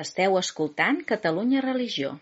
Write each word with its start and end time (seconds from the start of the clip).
Esteu 0.00 0.38
escoltant 0.38 1.02
Catalunya 1.04 1.60
Religió. 1.60 2.14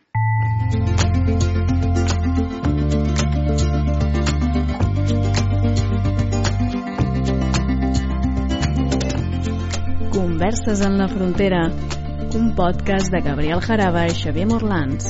Converses 10.11 10.81
en 10.81 10.99
la 10.99 11.07
frontera, 11.07 11.63
un 12.35 12.57
podcast 12.57 13.13
de 13.15 13.21
Gabriel 13.23 13.63
Jaraba 13.63 14.09
i 14.11 14.19
Xavier 14.19 14.49
Morlans. 14.51 15.07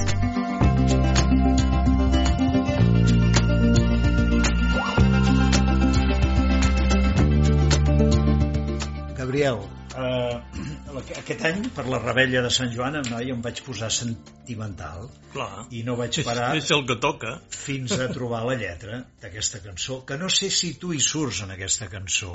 Gabriel, 9.16 9.64
eh, 9.96 10.49
aquest 10.98 11.44
any, 11.46 11.62
per 11.76 11.84
la 11.86 11.98
rebella 12.02 12.42
de 12.44 12.50
Sant 12.54 12.72
Joan, 12.74 12.98
no, 13.06 13.20
jo 13.22 13.34
em 13.36 13.42
vaig 13.44 13.60
posar 13.66 13.90
sentimental 13.94 15.08
Clar. 15.32 15.66
i 15.76 15.82
no 15.86 15.96
vaig 15.98 16.18
parar 16.26 16.50
És, 16.56 16.64
és 16.64 16.74
el 16.76 16.86
que 16.88 16.96
toca. 17.04 17.36
fins 17.54 17.94
a 17.96 18.08
trobar 18.12 18.42
la 18.48 18.56
lletra 18.58 19.02
d'aquesta 19.22 19.62
cançó, 19.64 20.00
que 20.06 20.18
no 20.18 20.30
sé 20.36 20.50
si 20.50 20.72
tu 20.82 20.92
hi 20.92 21.00
surts 21.00 21.42
en 21.46 21.54
aquesta 21.54 21.88
cançó 21.92 22.32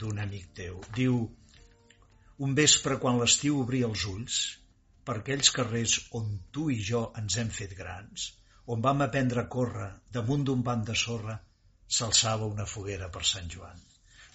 d'un 0.00 0.20
amic 0.22 0.52
teu. 0.60 0.80
Diu, 0.96 1.18
un 2.46 2.54
vespre 2.54 2.96
quan 3.02 3.20
l'estiu 3.20 3.60
obria 3.62 3.90
els 3.90 4.06
ulls, 4.10 4.38
per 5.04 5.18
aquells 5.20 5.50
carrers 5.54 5.98
on 6.18 6.30
tu 6.54 6.70
i 6.72 6.80
jo 6.90 7.04
ens 7.20 7.36
hem 7.40 7.52
fet 7.58 7.76
grans, 7.76 8.30
on 8.72 8.80
vam 8.86 9.04
aprendre 9.04 9.44
a 9.44 9.50
córrer 9.56 9.90
damunt 10.16 10.46
d'un 10.48 10.64
banc 10.64 10.86
de 10.88 10.96
sorra, 10.96 11.36
s'alçava 11.86 12.48
una 12.48 12.66
foguera 12.66 13.10
per 13.12 13.22
Sant 13.28 13.50
Joan. 13.52 13.82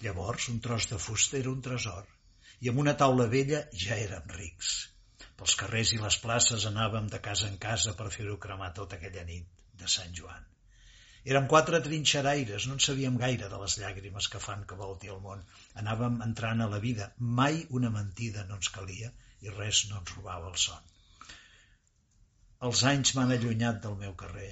Llavors, 0.04 0.48
un 0.48 0.60
tros 0.64 0.86
de 0.88 0.98
fusta 1.02 1.36
era 1.40 1.50
un 1.50 1.60
tresor, 1.60 2.06
i 2.60 2.70
amb 2.70 2.80
una 2.82 2.96
taula 3.02 3.26
vella 3.34 3.60
ja 3.84 3.96
érem 4.06 4.32
rics. 4.36 4.70
Pels 5.40 5.56
carrers 5.62 5.94
i 5.96 5.98
les 6.02 6.16
places 6.24 6.66
anàvem 6.70 7.08
de 7.12 7.20
casa 7.26 7.48
en 7.48 7.56
casa 7.64 7.96
per 7.98 8.10
fer-ho 8.16 8.36
cremar 8.46 8.72
tota 8.78 8.98
aquella 8.98 9.24
nit 9.28 9.62
de 9.82 9.88
Sant 9.94 10.12
Joan. 10.18 10.46
Érem 11.32 11.46
quatre 11.52 11.80
trinxeraires, 11.84 12.66
no 12.66 12.76
en 12.76 12.82
sabíem 12.84 13.16
gaire 13.22 13.48
de 13.52 13.58
les 13.62 13.76
llàgrimes 13.80 14.28
que 14.34 14.40
fan 14.44 14.62
que 14.68 14.78
volti 14.82 15.12
el 15.14 15.20
món. 15.24 15.42
Anàvem 15.82 16.20
entrant 16.26 16.64
a 16.64 16.68
la 16.74 16.80
vida, 16.84 17.10
mai 17.40 17.60
una 17.80 17.90
mentida 17.96 18.44
no 18.48 18.56
ens 18.60 18.72
calia 18.76 19.12
i 19.46 19.52
res 19.56 19.84
no 19.90 20.00
ens 20.00 20.14
robava 20.16 20.48
el 20.52 20.56
son. 20.64 20.88
Els 22.68 22.84
anys 22.92 23.14
m'han 23.16 23.34
allunyat 23.36 23.84
del 23.84 23.96
meu 24.00 24.16
carrer 24.22 24.50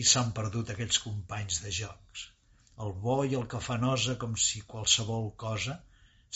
i 0.00 0.06
s'han 0.08 0.32
perdut 0.38 0.72
aquells 0.72 1.00
companys 1.04 1.60
de 1.64 1.72
jocs. 1.82 2.26
El 2.84 2.92
bo 3.04 3.22
i 3.28 3.36
el 3.38 3.46
que 3.52 3.60
fa 3.68 3.76
nosa 3.84 4.16
com 4.24 4.36
si 4.48 4.60
qualsevol 4.72 5.30
cosa 5.44 5.80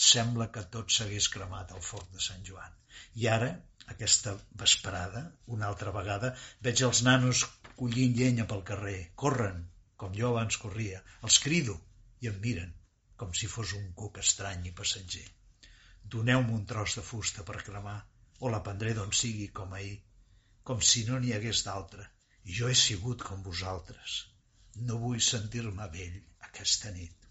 sembla 0.03 0.47
que 0.55 0.63
tot 0.75 0.91
s'hagués 0.95 1.27
cremat 1.33 1.71
al 1.71 1.83
foc 1.89 2.07
de 2.13 2.23
Sant 2.27 2.43
Joan. 2.47 2.73
I 3.21 3.27
ara, 3.31 3.51
aquesta 3.93 4.33
vesprada, 4.61 5.21
una 5.57 5.67
altra 5.71 5.93
vegada, 5.97 6.33
veig 6.67 6.83
els 6.87 7.01
nanos 7.07 7.43
collint 7.81 8.15
llenya 8.17 8.47
pel 8.51 8.63
carrer. 8.71 8.97
Corren, 9.23 9.61
com 10.03 10.17
jo 10.19 10.31
abans 10.31 10.57
corria. 10.63 11.01
Els 11.27 11.39
crido 11.45 11.77
i 12.25 12.31
em 12.31 12.41
miren, 12.47 12.73
com 13.21 13.33
si 13.39 13.47
fos 13.55 13.73
un 13.79 13.87
cuc 14.01 14.19
estrany 14.23 14.67
i 14.69 14.75
passatger. 14.79 15.25
Doneu-me 16.15 16.53
un 16.59 16.65
tros 16.71 16.97
de 16.99 17.03
fusta 17.11 17.45
per 17.47 17.63
cremar, 17.67 17.97
o 18.43 18.51
la 18.53 18.61
prendré 18.67 18.93
d'on 18.97 19.15
sigui 19.21 19.47
com 19.59 19.73
ahir, 19.73 19.95
com 20.69 20.81
si 20.91 21.05
no 21.09 21.19
n'hi 21.19 21.33
hagués 21.35 21.63
d'altra. 21.67 22.07
Jo 22.57 22.69
he 22.69 22.75
sigut 22.81 23.23
com 23.27 23.45
vosaltres. 23.49 24.17
No 24.87 24.99
vull 25.03 25.21
sentir-me 25.27 25.87
vell 25.93 26.19
aquesta 26.49 26.91
nit. 26.97 27.24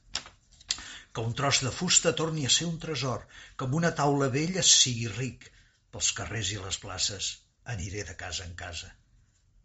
Que 1.15 1.23
un 1.23 1.35
tros 1.39 1.63
de 1.63 1.71
fusta 1.71 2.13
torni 2.21 2.45
a 2.47 2.53
ser 2.57 2.67
un 2.71 2.79
tresor, 2.83 3.25
amb 3.67 3.79
una 3.81 3.95
taula 4.03 4.29
vella 4.37 4.67
sigui 4.75 5.09
ric. 5.15 5.49
Pels 5.95 6.11
carrers 6.19 6.51
i 6.57 6.61
les 6.61 6.81
places 6.83 7.31
aniré 7.77 8.03
de 8.09 8.19
casa 8.25 8.45
en 8.49 8.55
casa 8.67 8.91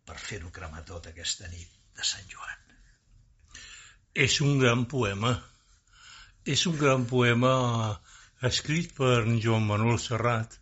per 0.09 0.17
fer-ho 0.25 0.50
cremar 0.53 0.83
tot 0.89 1.08
aquesta 1.09 1.47
nit 1.53 1.73
de 1.97 2.05
Sant 2.11 2.30
Joan. 2.33 2.61
És 4.25 4.39
un 4.45 4.58
gran 4.61 4.86
poema. 4.93 5.36
És 6.54 6.65
un 6.70 6.77
gran 6.80 7.05
poema 7.11 7.52
escrit 8.49 8.95
per 8.98 9.20
Joan 9.43 9.67
Manuel 9.70 9.99
Serrat, 10.02 10.55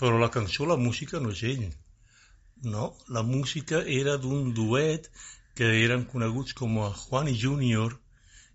però 0.00 0.20
la 0.22 0.30
cançó, 0.36 0.64
la 0.70 0.78
música 0.84 1.20
no 1.20 1.34
és 1.36 1.42
ell. 1.50 1.66
No, 2.74 2.88
la 3.16 3.24
música 3.26 3.82
era 3.98 4.16
d'un 4.24 4.52
duet 4.56 5.10
que 5.58 5.68
eren 5.82 6.06
coneguts 6.12 6.56
com 6.62 6.78
a 6.80 6.88
Juan 7.02 7.28
i 7.32 7.36
Junior 7.44 7.98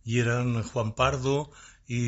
i 0.07 0.19
eren 0.23 0.61
Juan 0.71 0.93
Pardo 0.99 1.37
i 1.87 1.99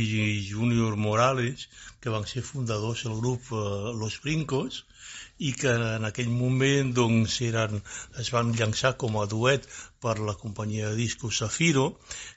Junior 0.49 0.95
Morales, 0.99 1.67
que 2.01 2.11
van 2.15 2.25
ser 2.27 2.43
fundadors 2.43 3.03
del 3.07 3.17
grup 3.19 3.51
eh, 3.51 3.59
Los 4.01 4.19
Brincos 4.23 4.83
i 5.47 5.53
que 5.55 5.71
en 5.71 6.07
aquell 6.07 6.31
moment 6.35 6.91
doncs, 6.95 7.37
eren, 7.47 7.79
es 8.23 8.31
van 8.35 8.51
llançar 8.59 8.95
com 9.03 9.15
a 9.19 9.27
duet 9.33 9.67
per 10.03 10.17
la 10.29 10.35
companyia 10.41 10.89
de 10.89 10.99
discos 10.99 11.39
Zafiro, 11.43 11.85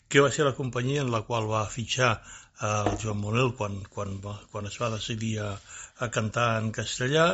que 0.09 0.23
va 0.23 0.31
ser 0.37 0.47
la 0.47 0.55
companyia 0.59 1.03
en 1.03 1.11
la 1.15 1.25
qual 1.27 1.51
va 1.51 1.67
fitxar 1.77 2.13
el 2.69 2.93
Joan 3.03 3.19
Manuel 3.25 3.51
quan, 3.59 3.81
quan, 3.91 4.15
va, 4.23 4.37
quan 4.53 4.71
es 4.71 4.79
va 4.83 4.93
decidir 4.95 5.33
a, 5.43 5.51
a 5.99 6.09
cantar 6.15 6.49
en 6.61 6.71
castellà 6.77 7.27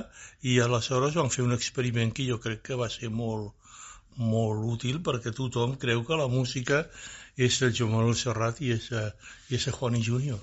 i 0.53 0.57
aleshores 0.65 1.19
van 1.21 1.33
fer 1.35 1.45
un 1.45 1.57
experiment 1.57 2.15
que 2.17 2.29
jo 2.31 2.41
crec 2.45 2.65
que 2.71 2.81
va 2.83 2.89
ser 2.95 3.13
molt, 3.21 3.53
molt 4.19 4.65
útil 4.75 5.01
perquè 5.07 5.33
tothom 5.35 5.77
creu 5.85 6.05
que 6.05 6.19
la 6.21 6.29
música 6.33 6.85
és 7.49 7.61
el 7.63 7.75
Joan 7.79 7.95
Manuel 7.95 8.19
Serrat 8.19 8.61
i 8.67 8.73
és, 8.75 8.91
i 9.49 9.59
és 9.61 9.69
el 9.71 9.79
Juan 9.79 9.97
i 9.99 10.03
Júnior. 10.11 10.43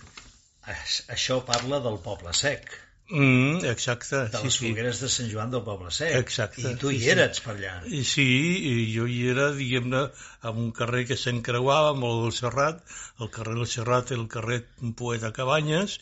Això 0.65 1.41
parla 1.45 1.81
del 1.83 1.99
poble 2.03 2.33
sec, 2.33 2.71
Mm, 3.07 3.63
exacte. 3.69 4.15
de 4.15 4.39
les 4.41 4.41
sí, 4.41 4.49
sí. 4.49 4.69
fogueres 4.71 4.99
de 4.99 5.07
Sant 5.13 5.27
Joan 5.29 5.51
del 5.53 5.61
poble 5.61 5.91
sec. 5.93 6.15
Exacte, 6.17 6.63
I 6.71 6.77
tu 6.81 6.89
sí, 6.89 6.95
hi 6.95 7.01
sí. 7.03 7.09
eres 7.13 7.41
per 7.45 7.53
allà. 7.53 7.73
I 7.85 8.01
Sí, 8.11 8.25
i 8.69 8.95
jo 8.95 9.05
hi 9.05 9.19
era, 9.29 9.51
diguem-ne, 9.53 10.01
en 10.49 10.61
un 10.63 10.71
carrer 10.79 11.03
que 11.11 11.17
s'encreuava 11.23 11.91
amb 11.93 12.07
el 12.09 12.23
del 12.23 12.33
Serrat, 12.33 12.81
el 13.21 13.29
carrer 13.35 13.53
del 13.59 13.69
Serrat 13.69 14.09
era 14.15 14.21
el 14.23 14.27
carrer 14.27 14.57
Poeta 14.97 15.31
Cabanyes, 15.37 15.99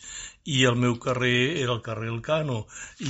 i 0.48 0.64
el 0.70 0.80
meu 0.80 0.96
carrer 0.96 1.36
era 1.66 1.76
el 1.76 1.82
carrer 1.84 2.08
Elcano. 2.14 2.62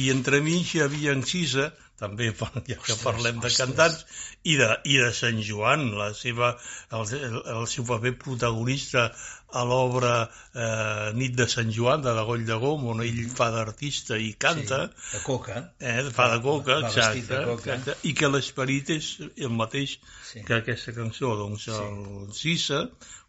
I 0.02 0.10
entremig 0.10 0.74
hi 0.74 0.82
havia 0.82 1.14
Encisa, 1.14 1.70
també, 2.00 2.30
ja 2.34 2.60
que 2.66 2.74
Ostres, 2.80 3.02
parlem 3.04 3.38
de 3.40 3.46
ostres. 3.50 3.56
cantants, 3.62 4.04
i 4.44 4.56
de, 4.60 4.68
i 4.90 4.98
de 5.00 5.12
Sant 5.14 5.38
Joan, 5.46 5.86
la 5.98 6.10
seva, 6.14 6.52
el, 6.92 7.06
el, 7.54 7.66
seu 7.70 7.86
paper 7.88 8.12
protagonista 8.20 9.08
a 9.54 9.62
l'obra 9.64 10.14
eh, 10.26 11.12
Nit 11.14 11.36
de 11.38 11.46
Sant 11.48 11.70
Joan, 11.72 12.02
de 12.02 12.12
Dagoll 12.16 12.42
de 12.48 12.56
Gom, 12.58 12.88
on 12.90 13.02
ell 13.04 13.20
fa 13.30 13.50
d'artista 13.54 14.18
i 14.18 14.32
canta, 14.34 14.80
Sí, 14.90 15.12
de 15.16 15.20
coca. 15.22 15.60
Eh, 15.78 16.02
fa 16.16 16.26
de 16.34 16.40
coca, 16.42 16.80
Va 16.82 16.88
vestit 16.90 17.04
exacte, 17.22 17.36
de 17.38 17.44
coca. 17.52 17.76
exacte, 17.78 17.96
i 18.10 18.14
que 18.18 18.30
l'esperit 18.32 18.90
és 18.96 19.12
el 19.36 19.54
mateix 19.54 19.98
Sí. 20.32 20.42
que 20.48 20.58
aquesta 20.58 20.92
cançó, 20.96 21.36
doncs 21.38 21.68
el 21.70 22.32
Cissa, 22.34 22.82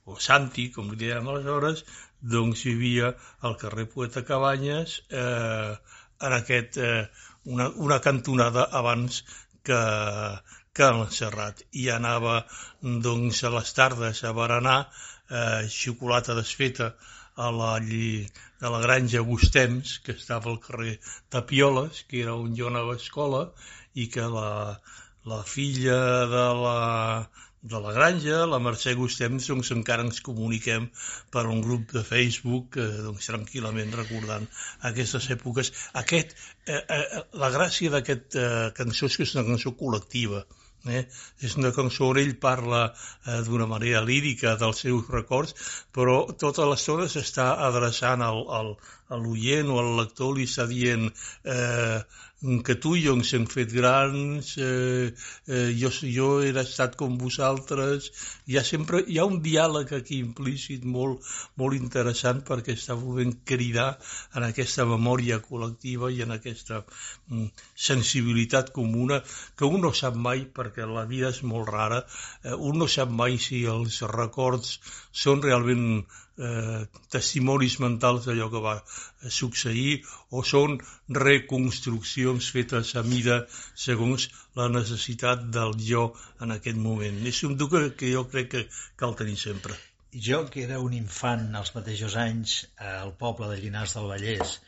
o 0.09 0.17
Santi, 0.21 0.71
com 0.73 0.89
li 0.89 0.97
dèiem 1.05 1.29
aleshores, 1.29 1.85
doncs 2.21 2.63
vivia 2.65 3.13
al 3.45 3.55
carrer 3.61 3.85
Poeta 3.93 4.25
Cabanyes 4.25 4.99
eh, 5.13 5.77
en 6.25 6.33
aquest, 6.41 6.77
eh, 6.81 7.05
una, 7.45 7.69
una 7.87 7.99
cantonada 8.01 8.67
abans 8.71 9.23
que, 9.63 9.81
que 10.73 10.87
el 10.91 11.03
Serrat 11.17 11.61
i 11.83 11.89
anava 11.93 12.39
doncs 13.07 13.43
a 13.43 13.51
les 13.55 13.73
tardes 13.79 14.23
a 14.23 14.33
berenar 14.39 14.79
eh, 14.85 15.67
xocolata 15.77 16.35
desfeta 16.37 16.93
a 17.35 17.51
la, 17.51 17.71
a 17.77 18.69
la 18.73 18.81
granja 18.81 19.21
Gustems, 19.29 19.99
que 20.03 20.13
estava 20.13 20.51
al 20.51 20.59
carrer 20.63 20.99
Tapioles, 21.29 22.03
que 22.09 22.21
era 22.23 22.35
on 22.35 22.53
jo 22.59 22.69
anava 22.71 22.95
a 22.95 23.01
escola, 23.01 23.41
i 23.93 24.07
que 24.11 24.27
la, 24.35 24.79
la 25.31 25.41
filla 25.43 25.99
de 26.31 26.45
la, 26.61 26.79
de 27.71 27.79
la 27.81 27.93
granja, 27.95 28.41
la 28.49 28.59
Mercè 28.61 28.93
Gustems, 28.97 29.47
doncs 29.51 29.71
encara 29.75 30.05
ens 30.05 30.21
comuniquem 30.25 30.89
per 31.33 31.45
un 31.53 31.63
grup 31.65 31.95
de 31.97 32.03
Facebook, 32.09 32.77
eh, 32.81 32.89
doncs 33.07 33.31
tranquil·lament 33.31 33.95
recordant 34.01 34.45
aquestes 34.91 35.31
èpoques. 35.37 35.71
Aquest, 36.03 36.35
eh, 36.67 36.83
eh, 36.97 37.23
la 37.45 37.49
gràcia 37.57 37.95
d'aquest 37.95 38.37
eh, 38.41 38.51
cançó 38.81 39.09
és 39.09 39.17
que 39.17 39.27
és 39.29 39.35
una 39.37 39.47
cançó 39.49 39.73
col·lectiva, 39.81 40.45
Eh? 40.85 41.01
És 41.47 41.55
una 41.57 41.71
cançó 41.73 42.11
on 42.11 42.19
ell 42.21 42.35
parla 42.41 42.81
eh, 42.91 43.39
d'una 43.47 43.65
manera 43.69 44.03
lírica 44.05 44.51
dels 44.61 44.83
seus 44.83 45.07
records, 45.13 45.55
però 45.97 46.17
tota 46.43 46.67
l'estona 46.69 47.07
s'està 47.09 47.47
adreçant 47.67 48.21
al, 48.21 48.43
al, 48.59 48.69
a 49.09 49.17
l'oient 49.23 49.71
o 49.73 49.79
al 49.81 49.89
lector, 50.01 50.35
li 50.37 50.45
està 50.49 50.67
dient 50.69 51.07
eh, 51.09 51.97
que 52.41 52.75
tu 52.75 52.95
i 52.97 53.03
jo 53.05 53.13
ens 53.15 53.31
hem 53.33 53.45
fet 53.49 53.71
grans, 53.73 54.49
eh, 54.61 55.13
eh, 55.47 55.69
jo, 55.79 55.89
jo 56.15 56.27
he 56.43 56.51
estat 56.61 56.97
com 56.99 57.15
vosaltres, 57.17 58.09
hi 58.45 58.57
ha 58.59 58.63
sempre 58.67 59.01
hi 59.07 59.17
ha 59.19 59.25
un 59.25 59.39
diàleg 59.45 59.93
aquí 59.97 60.19
implícit 60.19 60.83
molt, 60.95 61.23
molt 61.55 61.77
interessant 61.79 62.43
perquè 62.49 62.75
està 62.75 62.97
volent 62.99 63.33
cridar 63.51 63.87
en 64.35 64.47
aquesta 64.49 64.85
memòria 64.89 65.39
col·lectiva 65.47 66.11
i 66.11 66.21
en 66.27 66.35
aquesta 66.35 66.83
mm, 66.83 67.47
sensibilitat 67.87 68.73
comuna 68.75 69.21
que 69.55 69.65
un 69.65 69.81
no 69.87 69.93
sap 69.93 70.19
mai 70.27 70.45
perquè 70.59 70.85
la 70.91 71.07
vida 71.09 71.31
és 71.31 71.41
molt 71.43 71.71
rara, 71.71 72.03
eh, 72.43 72.53
un 72.53 72.83
no 72.83 72.91
sap 72.91 73.09
mai 73.23 73.39
si 73.39 73.63
els 73.77 74.03
records 74.11 74.77
són 75.25 75.41
realment 75.41 76.03
eh, 76.37 76.83
testimonis 77.11 77.79
mentals 77.79 78.25
d'allò 78.27 78.49
que 78.51 78.61
va 78.63 78.75
succeir 79.39 80.01
o 80.35 80.43
són 80.43 80.77
reconstruccions 82.25 82.51
fetes 82.55 82.95
a 82.95 83.03
mida 83.05 83.35
segons 83.75 84.27
la 84.59 84.67
necessitat 84.69 85.43
del 85.57 85.75
jo 85.87 86.05
en 86.41 86.51
aquest 86.55 86.77
moment. 86.77 87.19
És 87.31 87.43
un 87.43 87.57
duc 87.57 87.75
que 87.99 88.11
jo 88.13 88.25
crec 88.31 88.49
que 88.53 88.63
cal 88.97 89.15
tenir 89.15 89.37
sempre. 89.37 89.75
Jo, 90.27 90.45
que 90.49 90.63
era 90.63 90.79
un 90.79 90.93
infant 90.93 91.55
als 91.55 91.73
mateixos 91.75 92.15
anys 92.15 92.67
al 92.77 93.13
poble 93.19 93.49
de 93.51 93.59
Llinars 93.61 93.95
del 93.97 94.07
Vallès, 94.11 94.59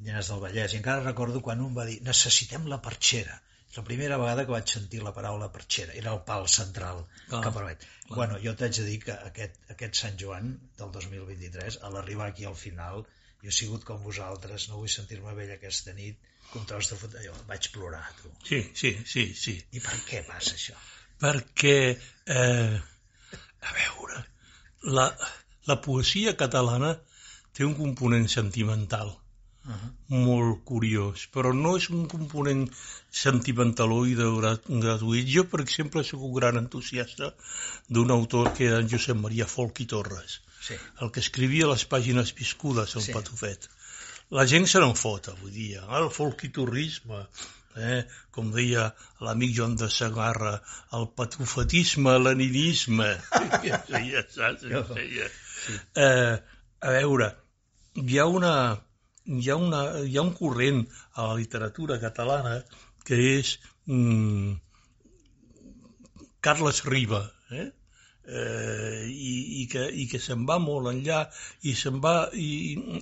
Llinars 0.00 0.30
del 0.30 0.40
Vallès, 0.44 0.72
i 0.72 0.80
encara 0.80 1.04
recordo 1.04 1.42
quan 1.42 1.60
un 1.60 1.74
va 1.74 1.86
dir 1.90 2.00
necessitem 2.06 2.68
la 2.70 2.80
perxera 2.80 3.40
la 3.76 3.82
primera 3.82 4.16
vegada 4.22 4.44
que 4.46 4.54
vaig 4.54 4.70
sentir 4.70 5.00
la 5.02 5.10
paraula 5.14 5.48
perxera 5.54 5.94
era 6.00 6.12
el 6.14 6.20
pal 6.26 6.44
central 6.46 7.00
ah, 7.02 7.40
que 7.42 7.50
permet. 7.50 7.80
Clar. 8.04 8.18
Bueno, 8.18 8.36
jo 8.44 8.52
t'haig 8.54 8.76
de 8.76 8.84
dir 8.86 9.00
que 9.02 9.16
aquest, 9.30 9.56
aquest 9.74 9.98
Sant 9.98 10.20
Joan 10.20 10.52
del 10.78 10.92
2023, 10.94 11.80
a 11.82 11.90
l'arribar 11.90 12.28
aquí 12.30 12.46
al 12.46 12.54
final, 12.60 13.02
jo 13.44 13.52
he 13.52 13.56
sigut 13.58 13.84
com 13.84 14.02
vosaltres, 14.02 14.68
no 14.70 14.80
vull 14.80 14.92
sentir-me 14.92 15.34
vell 15.36 15.52
aquesta 15.54 15.92
nit, 15.96 16.30
com 16.50 16.64
tros 16.68 16.90
de 16.90 16.98
fot, 17.00 17.16
jo 17.24 17.34
vaig 17.48 17.70
plorar, 17.74 18.04
tu. 18.22 18.30
Sí, 18.48 18.60
sí, 18.80 18.94
sí, 19.10 19.24
sí. 19.36 19.56
I 19.76 19.82
per 19.84 19.98
què 20.08 20.22
passa 20.28 20.54
això? 20.56 20.76
Perquè, 21.20 21.76
eh, 22.36 22.78
a 23.68 23.74
veure, 23.80 24.22
la, 24.96 25.10
la 25.68 25.76
poesia 25.84 26.34
catalana 26.40 26.94
té 27.54 27.68
un 27.68 27.76
component 27.76 28.26
sentimental 28.32 29.12
uh 29.12 29.72
-huh. 29.72 29.90
molt 30.24 30.64
curiós, 30.70 31.28
però 31.34 31.52
no 31.54 31.76
és 31.76 31.88
un 31.90 32.06
component 32.14 32.64
sentimentaló 33.10 34.00
gratuït. 34.04 35.28
Jo, 35.36 35.44
per 35.52 35.60
exemple, 35.60 36.04
sóc 36.04 36.20
un 36.20 36.34
gran 36.40 36.56
entusiasta 36.56 37.34
d'un 37.88 38.10
autor 38.10 38.52
que 38.54 38.66
era 38.66 38.80
en 38.80 38.90
Josep 38.90 39.16
Maria 39.16 39.46
Folk 39.46 39.80
i 39.80 39.86
Torres, 39.86 40.40
sí. 40.66 40.76
el 41.04 41.12
que 41.14 41.22
escrivia 41.24 41.70
les 41.70 41.84
pàgines 41.90 42.34
viscudes, 42.38 42.96
el 42.98 43.06
sí. 43.06 43.14
patufet. 43.16 43.68
La 44.34 44.46
gent 44.50 44.66
se 44.70 44.80
n'en 44.82 44.96
fot 44.98 45.28
avui 45.32 45.52
dia. 45.54 45.84
El 45.98 46.08
folquitorrisme, 46.12 47.20
eh? 47.76 48.00
com 48.34 48.50
deia 48.54 48.88
l'amic 49.26 49.54
Joan 49.58 49.76
de 49.80 49.90
Sagarra, 49.92 50.54
el 50.98 51.06
patufetisme, 51.18 52.16
l'aninisme. 52.22 53.10
ja, 53.68 53.82
ja, 53.92 54.24
saps? 54.32 54.66
Ja, 54.70 54.82
ja. 55.18 55.30
Sí. 55.66 55.78
Eh, 56.06 56.34
a 56.84 56.96
veure, 56.96 57.30
hi 58.00 58.18
ha 58.18 58.26
una, 58.30 58.54
hi 59.24 59.50
ha, 59.50 59.56
una, 59.68 59.84
hi 60.02 60.18
ha 60.18 60.26
un 60.26 60.34
corrent 60.40 60.82
a 61.14 61.30
la 61.30 61.38
literatura 61.40 62.00
catalana 62.02 62.58
que 63.04 63.20
és 63.36 63.56
mm, 63.86 64.52
Carles 66.44 66.84
Riba, 66.88 67.22
eh? 67.52 67.70
Eh, 68.26 69.04
i, 69.08 69.62
i, 69.62 69.66
que, 69.70 69.84
i 69.90 70.06
que 70.10 70.20
se'n 70.22 70.44
va 70.48 70.58
molt 70.62 70.88
enllà 70.90 71.20
i 71.68 71.74
se'n 71.78 72.00
va 72.04 72.14
i, 72.32 72.48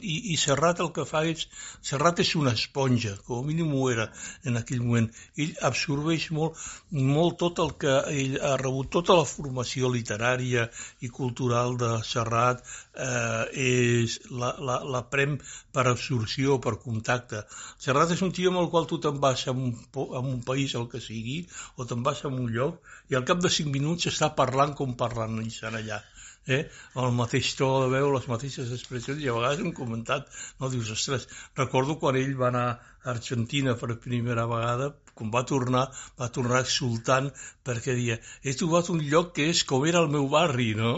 i, 0.01 0.17
i 0.35 0.39
Serrat 0.43 0.83
el 0.85 0.91
que 0.97 1.07
fa 1.09 1.23
és 1.31 1.47
Serrat 1.85 2.23
és 2.25 2.35
una 2.39 2.55
esponja, 2.59 3.15
com 3.27 3.43
a 3.43 3.47
mínim 3.47 3.73
ho 3.77 3.89
era 3.91 4.09
en 4.49 4.59
aquell 4.59 4.83
moment. 4.83 5.09
Ell 5.39 5.55
absorbeix 5.69 6.29
molt, 6.35 6.59
molt 6.91 7.39
tot 7.43 7.63
el 7.65 7.75
que 7.83 7.95
ell 8.13 8.39
ha 8.43 8.57
rebut, 8.61 8.91
tota 8.99 9.17
la 9.19 9.29
formació 9.29 9.91
literària 9.93 10.69
i 11.01 11.11
cultural 11.13 11.77
de 11.81 11.93
Serrat 12.07 12.63
eh, 12.63 13.45
és 13.63 14.19
la, 14.31 14.53
la, 14.59 14.81
la 14.97 15.05
prem 15.13 15.39
per 15.73 15.87
absorció, 15.91 16.59
per 16.63 16.77
contacte. 16.83 17.45
Serrat 17.83 18.15
és 18.17 18.23
un 18.27 18.35
tio 18.35 18.53
amb 18.53 18.63
el 18.65 18.71
qual 18.75 18.89
tu 18.91 18.99
te'n 19.03 19.21
vas 19.23 19.47
a 19.49 19.55
un, 19.57 19.73
a 20.03 20.23
un 20.23 20.43
país, 20.47 20.75
el 20.79 20.89
que 20.91 21.01
sigui 21.03 21.43
o 21.77 21.87
te'n 21.89 22.03
vas 22.07 22.25
a 22.25 22.33
un 22.33 22.51
lloc 22.53 22.81
i 23.11 23.17
al 23.19 23.27
cap 23.29 23.41
de 23.45 23.51
cinc 23.53 23.73
minuts 23.75 24.09
està 24.11 24.31
parlant 24.39 24.75
com 24.79 24.95
parla 24.99 25.12
parlant 25.13 25.47
estan 25.47 25.79
allà 25.79 26.01
eh? 26.47 26.63
el 26.97 27.13
mateix 27.15 27.53
to 27.59 27.69
de 27.85 27.89
veu, 27.93 28.11
les 28.15 28.27
mateixes 28.31 28.73
expressions, 28.75 29.21
i 29.23 29.29
a 29.31 29.37
vegades 29.37 29.63
hem 29.63 29.73
comentat, 29.77 30.29
no 30.61 30.71
dius, 30.73 30.91
ostres, 30.95 31.29
recordo 31.59 31.99
quan 32.03 32.19
ell 32.19 32.35
va 32.39 32.49
anar 32.51 32.67
a 32.73 33.11
Argentina 33.15 33.77
per 33.79 33.99
primera 34.07 34.47
vegada, 34.51 34.93
quan 35.15 35.31
va 35.35 35.45
tornar, 35.49 35.87
va 36.19 36.31
tornar 36.35 36.63
exultant 36.65 37.31
perquè 37.67 37.97
dia, 37.99 38.19
he 38.43 38.57
trobat 38.59 38.91
un 38.95 39.03
lloc 39.13 39.35
que 39.37 39.51
és 39.53 39.63
com 39.69 39.87
era 39.87 40.03
el 40.03 40.11
meu 40.11 40.29
barri, 40.33 40.73
no? 40.79 40.97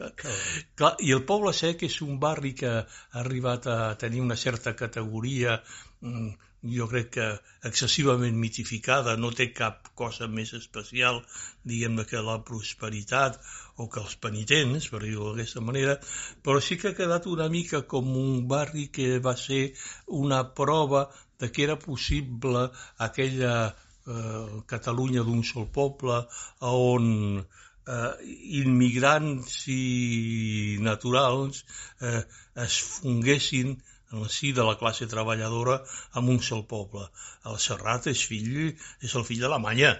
Clar, 0.00 0.94
I 1.04 1.10
el 1.12 1.24
Poble 1.28 1.52
Sec 1.56 1.82
és 1.86 1.98
un 2.06 2.16
barri 2.22 2.54
que 2.56 2.70
ha 2.70 2.84
arribat 3.20 3.66
a 3.68 3.80
tenir 4.00 4.22
una 4.24 4.36
certa 4.42 4.72
categoria 4.76 5.58
mm, 6.00 6.30
jo 6.62 6.86
crec 6.88 7.10
que 7.16 7.26
excessivament 7.64 8.36
mitificada, 8.36 9.16
no 9.16 9.30
té 9.32 9.46
cap 9.56 9.88
cosa 9.96 10.28
més 10.28 10.52
especial, 10.58 11.22
diguem-ne, 11.64 12.04
que 12.08 12.20
la 12.24 12.38
prosperitat 12.44 13.38
o 13.80 13.88
que 13.88 14.02
els 14.02 14.16
penitents, 14.20 14.88
per 14.92 15.00
dir-ho 15.04 15.30
d'aquesta 15.30 15.64
manera, 15.64 15.96
però 16.44 16.60
sí 16.60 16.76
que 16.76 16.90
ha 16.90 16.98
quedat 16.98 17.28
una 17.32 17.48
mica 17.48 17.82
com 17.88 18.10
un 18.22 18.46
barri 18.48 18.88
que 18.92 19.18
va 19.24 19.36
ser 19.36 19.62
una 20.06 20.42
prova 20.60 21.08
de 21.40 21.48
que 21.50 21.64
era 21.64 21.78
possible 21.80 22.68
aquella 22.98 23.54
eh, 23.70 24.60
Catalunya 24.68 25.24
d'un 25.24 25.42
sol 25.44 25.70
poble 25.72 26.18
on 26.60 27.06
eh, 27.40 28.12
immigrants 28.60 29.62
i 29.72 30.76
naturals 30.84 31.64
eh, 32.00 32.20
es 32.66 32.80
fonguessin 32.98 33.78
en 34.12 34.22
el 34.22 34.30
si 34.30 34.52
de 34.52 34.64
la 34.66 34.76
classe 34.78 35.06
treballadora 35.10 35.76
amb 36.18 36.32
un 36.32 36.40
sol 36.42 36.64
poble. 36.70 37.04
El 37.50 37.58
Serrat 37.62 38.08
és 38.10 38.22
fill, 38.26 38.72
és 39.06 39.14
el 39.16 39.26
fill 39.28 39.42
de 39.44 39.50
la 39.52 39.60
Manya, 39.62 39.92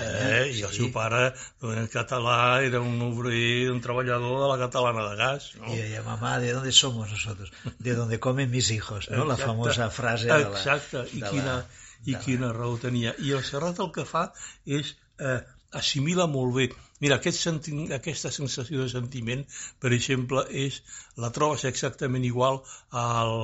eh? 0.00 0.46
i 0.56 0.62
el 0.66 0.72
seu 0.74 0.88
pare, 0.94 1.34
en 1.68 1.90
català, 1.92 2.38
era 2.64 2.80
un 2.84 3.02
obrer, 3.04 3.68
un 3.72 3.82
treballador 3.84 4.40
de 4.44 4.48
la 4.52 4.58
catalana 4.64 5.04
de 5.10 5.18
gas. 5.20 5.50
No? 5.60 5.68
I 5.74 5.82
deia, 5.84 6.02
mamá, 6.06 6.38
¿de 6.40 6.54
dónde 6.56 6.72
somos 6.72 7.12
nosotros? 7.12 7.52
De 7.78 7.94
donde 7.94 8.18
comen 8.18 8.50
mis 8.50 8.70
hijos, 8.70 9.10
no? 9.10 9.22
Exacte. 9.22 9.28
La 9.28 9.46
famosa 9.46 9.90
frase 9.90 10.26
de 10.26 10.38
la... 10.38 10.56
Exacte, 10.56 11.04
i, 11.12 11.20
de 11.20 11.30
quina, 11.30 11.60
la, 11.60 11.86
i 12.08 12.18
quina 12.24 12.52
raó 12.56 12.78
tenia. 12.80 13.14
I 13.20 13.36
el 13.36 13.44
Serrat 13.44 13.84
el 13.84 13.92
que 13.94 14.08
fa 14.08 14.30
és 14.64 14.96
eh, 15.20 15.40
assimila 15.76 16.26
molt 16.26 16.56
bé. 16.56 16.68
Mira, 17.04 17.18
aquest 17.20 17.38
senti 17.40 17.74
aquesta 17.94 18.30
sensació 18.34 18.82
de 18.82 18.88
sentiment, 18.92 19.44
per 19.82 19.92
exemple, 19.96 20.44
és 20.64 20.80
la 21.24 21.30
trobes 21.34 21.66
exactament 21.70 22.26
igual 22.26 22.60
al 23.02 23.34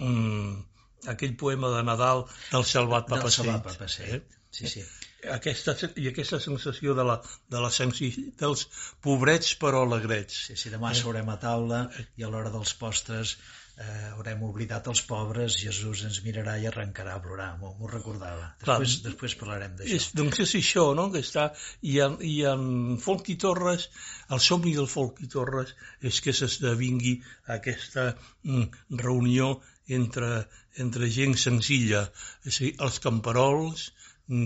mm, 0.00 0.56
aquell 1.14 1.36
poema 1.44 1.70
de 1.76 1.84
Nadal 1.86 2.24
del 2.50 2.66
Salvat 2.72 3.08
Papaseit. 3.08 3.70
Del 4.00 4.18
eh? 4.18 4.20
sí, 4.50 4.72
sí. 4.74 4.84
Aquesta, 5.30 5.74
I 6.00 6.08
aquesta 6.08 6.38
sensació 6.40 6.94
de 6.96 7.04
la, 7.04 7.18
de 7.52 7.60
la 7.60 7.68
sensi, 7.76 8.08
dels 8.40 8.66
pobrets 9.04 9.52
però 9.60 9.84
alegrets. 9.84 10.46
Sí, 10.48 10.56
sí, 10.56 10.72
demà 10.72 10.94
eh? 10.94 11.00
seurem 11.02 11.28
a 11.28 11.36
taula 11.42 11.82
i 12.16 12.24
a 12.24 12.30
l'hora 12.32 12.52
dels 12.54 12.72
postres 12.80 13.36
eh, 13.78 14.10
haurem 14.14 14.42
oblidat 14.46 14.88
els 14.92 15.02
pobres, 15.08 15.56
Jesús 15.62 16.02
ens 16.08 16.20
mirarà 16.24 16.56
i 16.60 16.66
arrencarà 16.70 17.16
a 17.16 17.22
plorar, 17.24 17.50
m'ho 17.60 17.90
recordava. 17.92 18.50
Després, 18.60 18.96
Clar, 18.96 19.10
després 19.10 19.36
parlarem 19.42 19.76
d'això. 19.78 20.00
Doncs 20.20 20.42
és 20.46 20.54
això, 20.60 20.86
no?, 20.98 21.08
que 21.14 21.22
està... 21.24 21.50
I 21.92 21.96
en, 22.06 22.18
i 22.26 22.34
en 22.50 22.98
Folk 23.02 23.30
i 23.32 23.38
Torres, 23.40 23.88
el 24.34 24.42
somni 24.44 24.74
del 24.76 24.90
Folk 24.90 25.22
i 25.24 25.30
Torres 25.32 25.74
és 26.10 26.20
que 26.24 26.34
s'esdevingui 26.36 27.16
aquesta 27.56 28.10
mm, 28.12 28.82
reunió 29.04 29.54
entre, 29.90 30.44
entre 30.82 31.08
gent 31.10 31.34
senzilla, 31.40 32.04
és 32.46 32.60
a 32.60 32.66
dir, 32.66 32.74
els 32.86 33.00
camperols, 33.02 33.90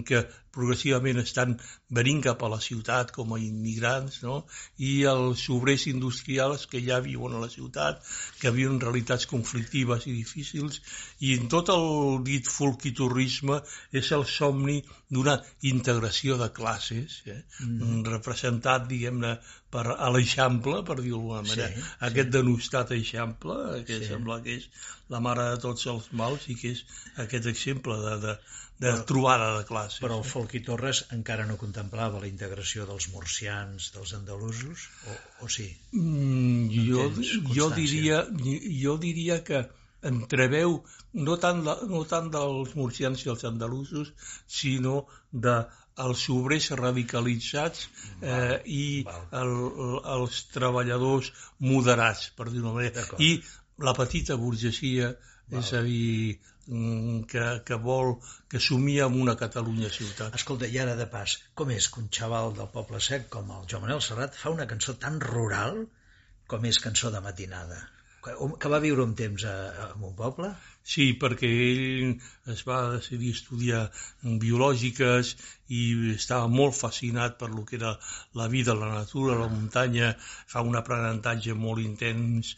que 0.09 0.23
progressivament 0.54 1.20
estan 1.23 1.56
venint 1.99 2.23
cap 2.25 2.42
a 2.42 2.50
la 2.52 2.61
ciutat 2.62 3.12
com 3.14 3.34
a 3.34 3.40
immigrants, 3.42 4.20
no? 4.25 4.40
i 4.78 4.92
els 5.11 5.44
obrers 5.54 5.87
industrials 5.90 6.66
que 6.70 6.82
ja 6.87 7.00
viuen 7.04 7.37
a 7.37 7.42
la 7.42 7.50
ciutat, 7.52 8.02
que 8.40 8.54
viuen 8.54 8.80
realitats 8.82 9.28
conflictives 9.30 10.08
i 10.08 10.16
difícils, 10.16 10.80
i 11.20 11.34
en 11.38 11.50
tot 11.52 11.73
el 11.75 12.23
dit 12.26 12.49
folquitorrisme 12.50 13.61
és 13.92 14.12
el 14.16 14.25
somni 14.30 14.80
d'una 15.14 15.37
integració 15.70 16.38
de 16.40 16.50
classes, 16.54 17.20
eh? 17.26 17.42
mm. 17.66 18.02
representat, 18.08 18.88
diguem-ne, 18.90 19.37
per 19.75 19.87
a 19.90 20.11
l'eixample, 20.14 20.82
per 20.87 20.99
dir-ho 21.00 21.18
d'alguna 21.18 21.42
manera, 21.42 21.70
sí, 21.75 21.87
aquest 22.08 22.28
sí. 22.28 22.34
denostat 22.37 22.92
eixample, 22.94 23.56
que 23.88 23.99
sí. 24.00 24.11
sembla 24.11 24.40
que 24.44 24.58
és 24.61 24.68
la 25.11 25.20
mare 25.25 25.49
de 25.52 25.62
tots 25.64 25.88
els 25.92 26.11
mals 26.20 26.46
i 26.52 26.58
que 26.61 26.75
és 26.76 26.84
aquest 27.25 27.49
exemple 27.50 27.96
de, 28.04 28.14
de, 28.23 28.34
de 28.84 28.92
però, 28.92 29.04
trobada 29.11 29.50
de 29.58 29.64
classes. 29.68 30.00
Però 30.04 30.20
el 30.20 30.28
Folqui 30.44 30.60
Torres 30.60 30.98
encara 31.16 31.46
no 31.48 31.54
contemplava 31.56 32.18
la 32.20 32.28
integració 32.28 32.84
dels 32.84 33.06
murcians, 33.14 33.86
dels 33.94 34.10
andalusos, 34.18 34.82
o, 35.08 35.14
o 35.46 35.48
sí? 35.48 35.70
Mm, 35.96 36.66
jo, 36.74 37.06
jo, 37.56 37.70
diria, 37.72 38.18
jo 38.82 38.98
diria 39.00 39.38
que 39.46 39.62
entreveu 40.04 40.76
no 41.16 41.38
tant, 41.40 41.64
la, 41.64 41.78
no 41.88 42.02
tant 42.10 42.28
dels 42.34 42.76
murcians 42.76 43.24
i 43.24 43.32
els 43.32 43.46
andalusos, 43.48 44.12
sinó 44.58 45.06
de 45.32 45.56
els 46.04 46.28
obrers 46.36 46.68
radicalitzats 46.76 47.88
eh, 48.20 48.60
i 48.68 48.84
el, 49.40 49.54
els 50.18 50.42
treballadors 50.52 51.32
moderats, 51.64 52.28
per 52.36 52.50
dir-ho 52.50 52.76
manera, 52.76 53.08
i 53.16 53.38
la 53.80 53.96
petita 53.96 54.36
burgesia, 54.36 55.14
val. 55.48 55.62
és 55.62 55.72
a 55.72 55.80
dir, 55.88 56.36
que, 56.66 57.44
que 57.68 57.78
vol, 57.87 58.14
que 58.50 58.61
somia 58.66 59.09
amb 59.09 59.21
una 59.25 59.37
Catalunya 59.40 59.90
ciutat. 59.97 60.37
Escolta, 60.40 60.71
i 60.76 60.78
ara 60.85 60.94
de 61.00 61.06
pas, 61.16 61.37
com 61.61 61.73
és 61.75 61.88
que 61.88 62.00
un 62.02 62.09
xaval 62.18 62.54
del 62.59 62.71
Poble 62.76 63.00
Sec 63.09 63.28
com 63.37 63.50
el 63.56 63.66
Joan 63.71 63.85
Manel 63.87 64.04
Serrat 64.06 64.38
fa 64.44 64.54
una 64.54 64.68
cançó 64.71 64.97
tan 65.06 65.21
rural 65.26 65.85
com 66.49 66.64
és 66.71 66.80
cançó 66.87 67.11
de 67.12 67.21
matinada? 67.25 67.83
Que, 68.25 68.69
va 68.73 68.81
viure 68.81 69.04
un 69.04 69.12
temps 69.19 69.43
a, 69.45 69.54
a 69.85 69.88
un 70.00 70.14
poble? 70.16 70.50
Sí, 70.93 71.04
perquè 71.21 71.49
ell 71.64 72.14
es 72.52 72.62
va 72.69 72.78
decidir 72.95 73.33
estudiar 73.37 73.83
biològiques 74.45 75.33
i 75.78 75.83
estava 76.14 76.49
molt 76.54 76.76
fascinat 76.78 77.37
per 77.43 77.50
lo 77.52 77.64
que 77.69 77.76
era 77.81 77.93
la 78.40 78.49
vida, 78.54 78.76
la 78.81 78.90
natura, 78.95 79.37
la 79.40 79.50
muntanya, 79.52 80.11
fa 80.54 80.64
un 80.71 80.81
aprenentatge 80.81 81.57
molt 81.66 81.85
intens 81.85 82.54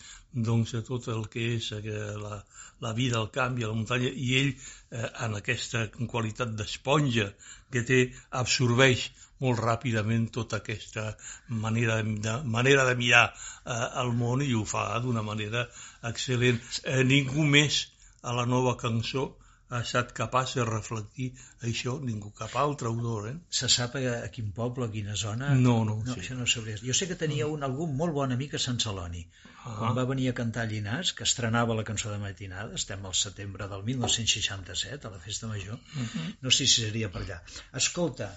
doncs, 0.51 0.75
de 0.77 0.83
tot 0.87 1.07
el 1.17 1.27
que 1.33 1.45
és 1.57 1.71
eh, 1.79 1.85
la, 2.23 2.41
la 2.87 2.93
vida 2.99 3.21
al 3.21 3.31
camp 3.39 3.59
i 3.59 3.67
a 3.67 3.71
la 3.71 3.79
muntanya, 3.79 4.11
i 4.11 4.33
ell, 4.41 4.51
eh, 4.91 5.07
en 5.27 5.39
aquesta 5.39 5.87
qualitat 6.15 6.55
d'esponja 6.59 7.31
que 7.73 7.83
té, 7.91 8.03
absorbeix 8.43 9.09
molt 9.45 9.61
ràpidament 9.61 10.29
tota 10.33 10.61
aquesta 10.63 11.07
manera 11.49 11.99
de, 12.03 12.37
manera 12.59 12.85
de 12.89 12.95
mirar 13.01 13.25
eh, 13.33 13.81
el 14.03 14.13
món 14.23 14.43
i 14.43 14.53
ho 14.55 14.65
fa 14.65 14.87
d'una 15.05 15.23
manera 15.23 15.67
excel·lent. 16.13 16.61
Eh, 16.85 17.03
ningú 17.05 17.45
més 17.57 17.83
a 18.23 18.33
la 18.37 18.47
nova 18.47 18.77
cançó 18.77 19.27
ha 19.69 19.81
estat 19.83 20.13
capaç 20.15 20.53
de 20.55 20.65
reflectir 20.65 21.33
això, 21.69 21.97
ningú, 22.01 22.31
cap 22.39 22.53
altre 22.61 22.87
autor. 22.87 23.25
Eh? 23.33 23.35
Se 23.51 23.69
sap 23.69 23.97
a, 23.99 24.03
a 24.23 24.29
quin 24.35 24.53
poble, 24.55 24.87
a 24.87 24.93
quina 24.93 25.17
zona? 25.19 25.49
No, 25.55 25.81
no, 25.89 25.97
no 26.07 26.15
sí. 26.15 26.21
això 26.23 26.37
no 26.39 26.47
sabria. 26.47 26.79
Jo 26.83 26.95
sé 26.95 27.09
que 27.11 27.17
tenia 27.19 27.49
un, 27.51 27.67
algun 27.67 27.97
molt 27.99 28.15
bon 28.15 28.33
amic 28.37 28.55
a 28.55 28.63
Sant 28.63 28.79
Celoni. 28.85 29.25
Ah. 29.67 29.75
Quan 29.81 29.97
va 29.99 30.05
venir 30.07 30.29
a 30.31 30.35
cantar 30.39 30.63
a 30.63 30.71
Llinars, 30.71 31.11
que 31.19 31.27
estrenava 31.27 31.75
la 31.75 31.83
cançó 31.89 32.13
de 32.13 32.21
matinada, 32.23 32.79
estem 32.79 33.03
al 33.11 33.17
setembre 33.19 33.67
del 33.73 33.83
1967, 33.89 35.09
a 35.09 35.11
la 35.17 35.19
Festa 35.25 35.51
Major, 35.51 35.75
uh 35.75 35.99
Mhm. 35.99 36.07
-huh. 36.15 36.37
no 36.43 36.51
sé 36.51 36.67
si 36.67 36.83
seria 36.85 37.11
per 37.11 37.23
allà. 37.23 37.41
Escolta, 37.75 38.31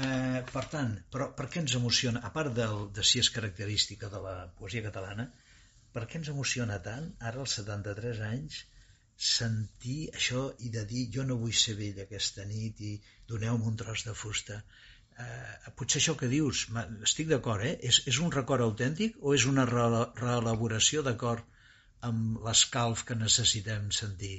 eh, 0.00 0.42
per 0.52 0.64
tant, 0.74 0.92
però 1.14 1.30
per 1.38 1.48
què 1.52 1.62
ens 1.62 1.76
emociona, 1.78 2.22
a 2.28 2.32
part 2.36 2.54
del, 2.58 2.86
de 2.96 3.04
si 3.06 3.22
és 3.22 3.32
característica 3.36 4.10
de 4.12 4.20
la 4.26 4.36
poesia 4.58 4.84
catalana, 4.88 5.28
per 5.92 6.06
què 6.08 6.20
ens 6.20 6.30
emociona 6.32 6.78
tant, 6.84 7.10
ara 7.30 7.42
als 7.44 7.58
73 7.60 8.22
anys, 8.28 8.62
sentir 9.22 9.98
això 10.18 10.46
i 10.66 10.70
de 10.74 10.86
dir 10.92 11.02
jo 11.16 11.24
no 11.26 11.36
vull 11.42 11.54
ser 11.64 11.76
vell 11.78 12.00
aquesta 12.02 12.46
nit 12.48 12.80
i 12.82 12.94
doneu-me 13.28 13.68
un 13.70 13.76
tros 13.82 14.02
de 14.08 14.14
fusta 14.18 14.56
eh, 15.20 15.72
potser 15.78 16.00
això 16.00 16.14
que 16.18 16.30
dius 16.32 16.64
estic 17.08 17.28
d'acord, 17.32 17.64
eh? 17.68 17.76
És, 17.90 18.00
és 18.12 18.18
un 18.24 18.32
record 18.34 18.64
autèntic 18.66 19.18
o 19.20 19.34
és 19.36 19.46
una 19.50 19.66
re 19.68 19.86
reelaboració 20.20 21.04
d'acord 21.06 21.44
amb 22.08 22.40
l'escalf 22.46 23.04
que 23.08 23.18
necessitem 23.18 23.90
sentir 23.98 24.36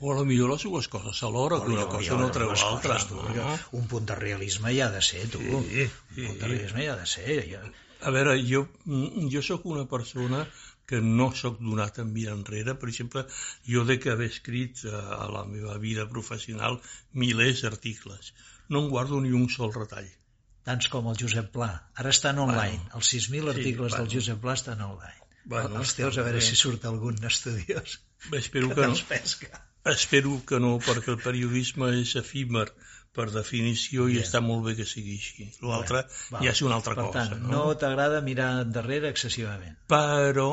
o 0.00 0.12
a 0.12 0.16
la 0.18 0.24
millor 0.26 0.50
les 0.50 0.64
dues 0.66 0.88
coses 0.92 1.22
alhora, 1.22 1.60
que 1.62 1.70
una 1.72 1.86
cosa 1.88 2.18
no 2.18 2.30
treu 2.34 2.50
l'altra. 2.52 2.98
No? 3.38 3.54
Un 3.78 3.86
punt 3.90 4.06
de 4.10 4.16
realisme 4.18 4.72
hi 4.74 4.80
ha 4.82 4.90
de 4.90 5.00
ser, 5.02 5.24
tu. 5.30 5.40
Sí, 5.40 5.86
sí, 5.86 5.88
un 6.20 6.26
punt 6.32 6.40
de 6.42 6.50
realisme 6.52 6.84
hi 6.84 6.88
ha 6.92 6.96
de 7.00 7.06
ser. 7.06 7.38
Ja. 7.52 7.62
A 8.04 8.12
veure, 8.12 8.34
jo, 8.44 8.66
jo 9.32 9.42
sóc 9.42 9.64
una 9.70 9.86
persona 9.88 10.42
que 10.86 11.00
no 11.00 11.30
sóc 11.32 11.62
donat 11.64 11.98
en 12.02 12.10
mirar 12.12 12.34
enrere. 12.36 12.74
Per 12.80 12.90
exemple, 12.90 13.24
jo 13.68 13.84
de 13.88 13.96
que 14.00 14.10
haver 14.12 14.28
escrit 14.32 14.82
eh, 14.84 14.92
a 14.92 15.30
la 15.32 15.44
meva 15.48 15.78
vida 15.80 16.04
professional 16.10 16.80
milers 17.12 17.62
d'articles. 17.64 18.34
No 18.68 18.84
em 18.84 18.90
guardo 18.92 19.20
ni 19.24 19.32
un 19.32 19.48
sol 19.48 19.72
retall. 19.72 20.10
Tants 20.64 20.88
com 20.92 21.08
el 21.10 21.16
Josep 21.20 21.50
Pla. 21.52 21.70
Ara 22.00 22.12
estan 22.12 22.38
online. 22.40 22.80
Bueno, 22.82 23.00
Els 23.00 23.14
6.000 23.14 23.50
articles 23.52 23.92
sí, 23.92 23.96
bueno. 23.96 24.04
del 24.04 24.14
Josep 24.18 24.40
Pla 24.40 24.54
estan 24.60 24.80
online. 24.80 25.20
Bueno, 25.44 25.80
els 25.80 25.92
teus, 25.96 26.16
a 26.16 26.24
veure 26.24 26.40
bé. 26.40 26.44
si 26.44 26.56
surt 26.56 26.84
algun 26.88 27.18
estudiós 27.28 27.98
Espero 28.32 28.70
que, 28.70 28.74
que 28.80 28.86
no. 28.88 28.96
pesca. 29.08 29.60
Espero 29.84 30.38
que 30.48 30.60
no, 30.60 30.78
perquè 30.80 31.12
el 31.12 31.20
periodisme 31.22 31.90
és 32.00 32.14
efímer 32.20 32.68
per 33.14 33.28
definició 33.30 34.08
i 34.10 34.16
yeah. 34.16 34.26
està 34.26 34.40
molt 34.42 34.64
bé 34.66 34.74
que 34.78 34.86
sigui 34.88 35.18
així. 35.18 35.48
L'altre 35.62 36.04
ja 36.40 36.50
és 36.50 36.62
una 36.66 36.78
altra 36.80 36.96
per 36.96 37.04
cosa. 37.08 37.26
Tant, 37.28 37.44
no, 37.44 37.66
no 37.68 37.76
t'agrada 37.78 38.22
mirar 38.26 38.48
endarrere 38.64 39.12
excessivament. 39.12 39.76
Però 39.92 40.48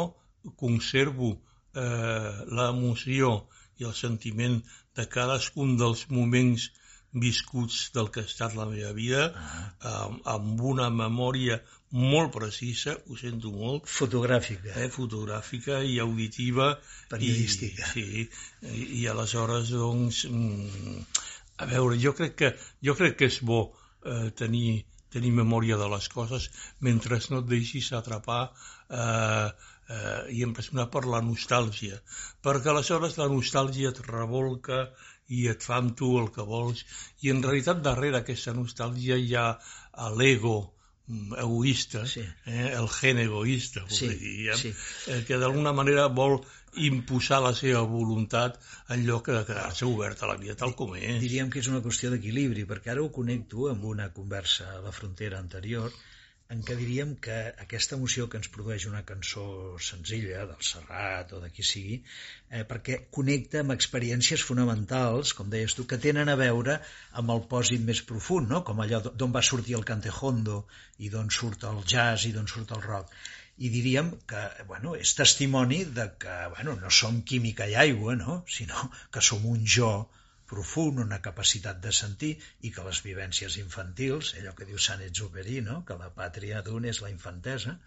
conservo 0.59 1.31
eh, 1.73 2.45
l'emoció 2.51 3.33
i 3.81 3.87
el 3.89 3.95
sentiment 3.97 4.59
de 4.97 5.07
cadascun 5.09 5.77
dels 5.79 6.05
moments 6.13 6.69
viscuts 7.11 7.89
del 7.95 8.11
que 8.13 8.21
ha 8.21 8.29
estat 8.29 8.53
la 8.55 8.67
meva 8.69 8.91
vida 8.95 9.31
Ah. 9.35 9.63
eh, 9.83 10.19
amb 10.35 10.61
una 10.73 10.89
memòria 10.89 11.61
molt 11.91 12.31
precisa, 12.31 12.95
ho 13.09 13.17
sento 13.19 13.51
molt, 13.51 13.87
Fotogràfica. 13.91 14.75
eh, 14.79 14.87
fotogràfica 14.89 15.81
i 15.83 15.99
auditiva 15.99 16.77
Periodística. 17.09 17.89
i, 17.95 18.05
sí, 18.05 18.29
i, 18.61 18.85
i 19.01 19.07
aleshores 19.11 19.73
doncs 19.75 20.25
mm, 20.29 21.03
a 21.57 21.67
veure, 21.67 21.97
jo 21.99 22.13
crec 22.17 22.35
que, 22.39 22.53
jo 22.81 22.95
crec 22.95 23.17
que 23.19 23.27
és 23.27 23.41
bo 23.43 23.59
eh, 24.05 24.31
tenir, 24.31 24.85
tenir 25.11 25.33
memòria 25.35 25.77
de 25.77 25.89
les 25.91 26.07
coses 26.09 26.47
mentre 26.79 27.19
no 27.29 27.43
et 27.43 27.51
deixis 27.51 27.91
atrapar 27.93 28.41
eh, 28.89 29.51
eh, 29.91 30.23
i 30.31 30.41
impressionar 30.47 30.87
per 30.89 31.05
la 31.05 31.21
nostàlgia 31.21 31.99
perquè 32.41 32.71
aleshores 32.71 33.17
la 33.19 33.27
nostàlgia 33.27 33.91
et 33.91 33.99
revolca 34.07 34.85
i 35.27 35.47
et 35.51 35.63
fa 35.63 35.77
amb 35.83 35.95
tu 35.99 36.17
el 36.19 36.31
que 36.31 36.43
vols 36.47 36.85
i 37.21 37.29
en 37.35 37.43
realitat 37.43 37.83
darrere 37.83 38.23
aquesta 38.23 38.55
nostàlgia 38.55 39.19
hi 39.19 39.35
ha 39.35 39.49
l'ego 40.15 40.57
egoista, 41.37 42.05
Sí. 42.05 42.21
eh, 42.45 42.73
el 42.77 42.87
gen 42.89 43.19
egoista, 43.19 43.83
Sí, 43.89 44.07
diríem, 44.09 44.57
sí. 44.57 44.73
eh, 45.07 45.23
que 45.27 45.37
d'alguna 45.37 45.73
manera 45.73 46.07
vol 46.07 46.39
imposar 46.75 47.41
la 47.43 47.53
seva 47.53 47.81
voluntat 47.81 48.59
en 48.89 49.05
lloc 49.05 49.27
de 49.27 49.43
quedar-se 49.45 49.85
obert 49.85 50.21
a 50.23 50.27
la 50.27 50.37
vida 50.37 50.55
tal 50.55 50.73
com 50.75 50.95
és. 50.95 51.19
Diríem 51.19 51.49
que 51.51 51.59
és 51.59 51.67
una 51.67 51.81
qüestió 51.83 52.09
d'equilibri, 52.13 52.63
perquè 52.65 52.91
ara 52.93 53.03
ho 53.03 53.11
connecto 53.11 53.67
amb 53.69 53.83
una 53.85 54.11
conversa 54.13 54.69
a 54.77 54.81
la 54.81 54.91
frontera 54.95 55.39
anterior, 55.39 55.91
en 56.53 56.61
què 56.67 56.75
diríem 56.75 57.11
que 57.25 57.35
aquesta 57.63 57.95
emoció 57.97 58.25
que 58.31 58.39
ens 58.41 58.49
produeix 58.53 58.85
una 58.89 59.01
cançó 59.07 59.43
senzilla, 59.89 60.43
del 60.49 60.65
Serrat 60.69 61.31
o 61.37 61.39
de 61.43 61.49
qui 61.55 61.63
sigui, 61.67 61.97
eh, 62.49 62.63
perquè 62.71 62.97
connecta 63.17 63.61
amb 63.63 63.75
experiències 63.75 64.43
fonamentals, 64.49 65.31
com 65.37 65.51
deies 65.53 65.77
tu, 65.77 65.87
que 65.87 65.99
tenen 66.05 66.31
a 66.31 66.37
veure 66.41 66.77
amb 67.21 67.35
el 67.35 67.45
pòsit 67.53 67.85
més 67.87 68.03
profund, 68.11 68.51
no? 68.51 68.63
com 68.67 68.83
allò 68.83 68.99
d'on 69.07 69.35
va 69.37 69.45
sortir 69.51 69.77
el 69.79 69.87
cantejondo 69.91 70.63
i 70.99 71.11
d'on 71.13 71.31
surt 71.39 71.63
el 71.71 71.83
jazz 71.93 72.27
i 72.27 72.33
d'on 72.35 72.51
surt 72.55 72.75
el 72.75 72.83
rock. 72.87 73.15
I 73.63 73.69
diríem 73.71 74.11
que 74.27 74.41
bueno, 74.67 74.97
és 75.05 75.15
testimoni 75.15 75.83
de 75.99 76.09
que 76.19 76.39
bueno, 76.55 76.75
no 76.83 76.91
som 77.01 77.21
química 77.31 77.69
i 77.71 77.77
aigua, 77.85 78.17
no? 78.19 78.41
sinó 78.59 78.89
que 79.13 79.23
som 79.23 79.47
un 79.55 79.63
jo 79.77 79.93
profund, 80.53 80.99
una 81.03 81.21
capacitat 81.27 81.79
de 81.83 81.93
sentir 81.95 82.31
i 82.67 82.71
que 82.75 82.85
les 82.87 83.01
vivències 83.05 83.57
infantils, 83.61 84.33
allò 84.39 84.55
que 84.57 84.67
diu 84.69 84.81
Sant-Exupéry, 84.85 85.61
no? 85.67 85.81
que 85.87 85.97
la 85.99 86.11
pàtria 86.17 86.63
d'un 86.65 86.87
és 86.91 87.01
la 87.05 87.11
infantesa, 87.13 87.77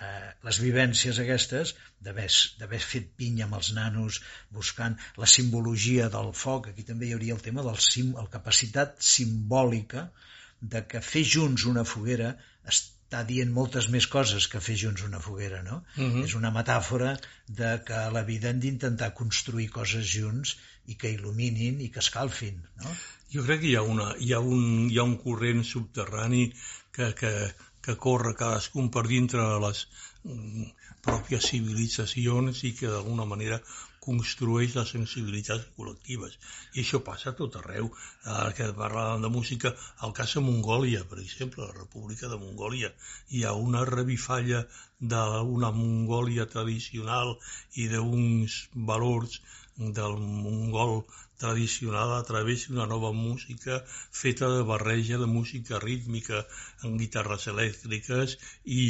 eh, 0.00 0.30
les 0.48 0.60
vivències 0.64 1.20
aquestes 1.24 1.74
d'haver 2.08 2.82
fet 2.86 3.12
pinya 3.22 3.46
amb 3.46 3.58
els 3.60 3.72
nanos 3.78 4.20
buscant 4.58 4.98
la 5.24 5.30
simbologia 5.36 6.08
del 6.16 6.32
foc, 6.44 6.70
aquí 6.72 6.86
també 6.88 7.08
hi 7.08 7.16
hauria 7.16 7.38
el 7.38 7.44
tema 7.48 7.64
de 7.66 7.76
la 7.76 8.28
capacitat 8.36 8.98
simbòlica 9.14 10.08
de 10.74 10.82
que 10.86 11.06
fer 11.12 11.24
junts 11.36 11.66
una 11.70 11.84
foguera 11.92 12.34
està 13.12 13.26
dient 13.28 13.50
moltes 13.52 13.90
més 13.92 14.06
coses 14.08 14.46
que 14.48 14.60
fer 14.64 14.74
junts 14.82 15.02
una 15.04 15.20
foguera, 15.20 15.62
no? 15.62 15.82
Uh 15.96 16.04
-huh. 16.04 16.24
És 16.24 16.34
una 16.34 16.50
metàfora 16.50 17.18
de 17.46 17.70
que 17.86 17.92
a 17.94 18.10
la 18.10 18.22
vida 18.24 18.48
hem 18.48 18.60
d'intentar 18.60 19.12
construir 19.14 19.68
coses 19.68 20.06
junts 20.16 20.56
i 20.86 20.94
que 20.94 21.12
il·luminin 21.12 21.80
i 21.80 21.90
que 21.90 22.00
escalfin, 22.00 22.56
no? 22.80 22.96
Jo 23.34 23.44
crec 23.44 23.60
que 23.60 23.68
hi 23.68 23.76
ha, 23.76 23.82
una, 23.82 24.14
hi 24.18 24.32
ha, 24.32 24.40
un, 24.40 24.88
hi 24.90 24.98
ha 24.98 25.04
un 25.04 25.16
corrent 25.16 25.62
subterrani 25.64 26.52
que, 26.90 27.12
que, 27.20 27.52
que 27.82 27.96
corre 27.96 28.34
cadascun 28.34 28.90
per 28.90 29.06
dintre 29.06 29.40
de 29.40 29.60
les 29.66 29.86
mm, 30.24 30.64
pròpies 31.02 31.48
civilitzacions 31.52 32.64
i 32.64 32.72
que 32.72 32.88
d'alguna 32.88 33.24
manera 33.24 33.60
construeix 34.06 34.76
les 34.76 34.92
sensibilitats 34.94 35.68
col·lectives. 35.78 36.36
I 36.74 36.82
això 36.82 37.02
passa 37.08 37.30
a 37.30 37.36
tot 37.40 37.58
arreu. 37.60 37.90
Ara 38.36 38.52
que 38.58 38.68
parlàvem 38.78 39.26
de 39.26 39.32
música, 39.36 39.74
al 40.06 40.14
cas 40.18 40.34
de 40.36 40.44
Mongòlia, 40.48 41.04
per 41.10 41.20
exemple, 41.24 41.64
la 41.64 41.78
República 41.78 42.30
de 42.32 42.40
Mongòlia, 42.44 42.92
hi 43.30 43.44
ha 43.44 43.54
una 43.68 43.84
revifalla 43.88 44.64
d'una 45.14 45.72
Mongòlia 45.78 46.48
tradicional 46.56 47.36
i 47.82 47.88
d'uns 47.94 48.58
valors 48.92 49.40
del 49.78 50.16
mongol 50.18 51.04
tradicional 51.38 52.12
a 52.14 52.22
través 52.22 52.68
d'una 52.68 52.86
nova 52.86 53.10
música 53.12 53.80
feta 54.20 54.50
de 54.56 54.62
barreja 54.62 55.18
de 55.18 55.26
música 55.26 55.80
rítmica 55.84 56.44
amb 56.84 56.98
guitarres 57.00 57.48
elèctriques 57.54 58.36
i, 58.64 58.84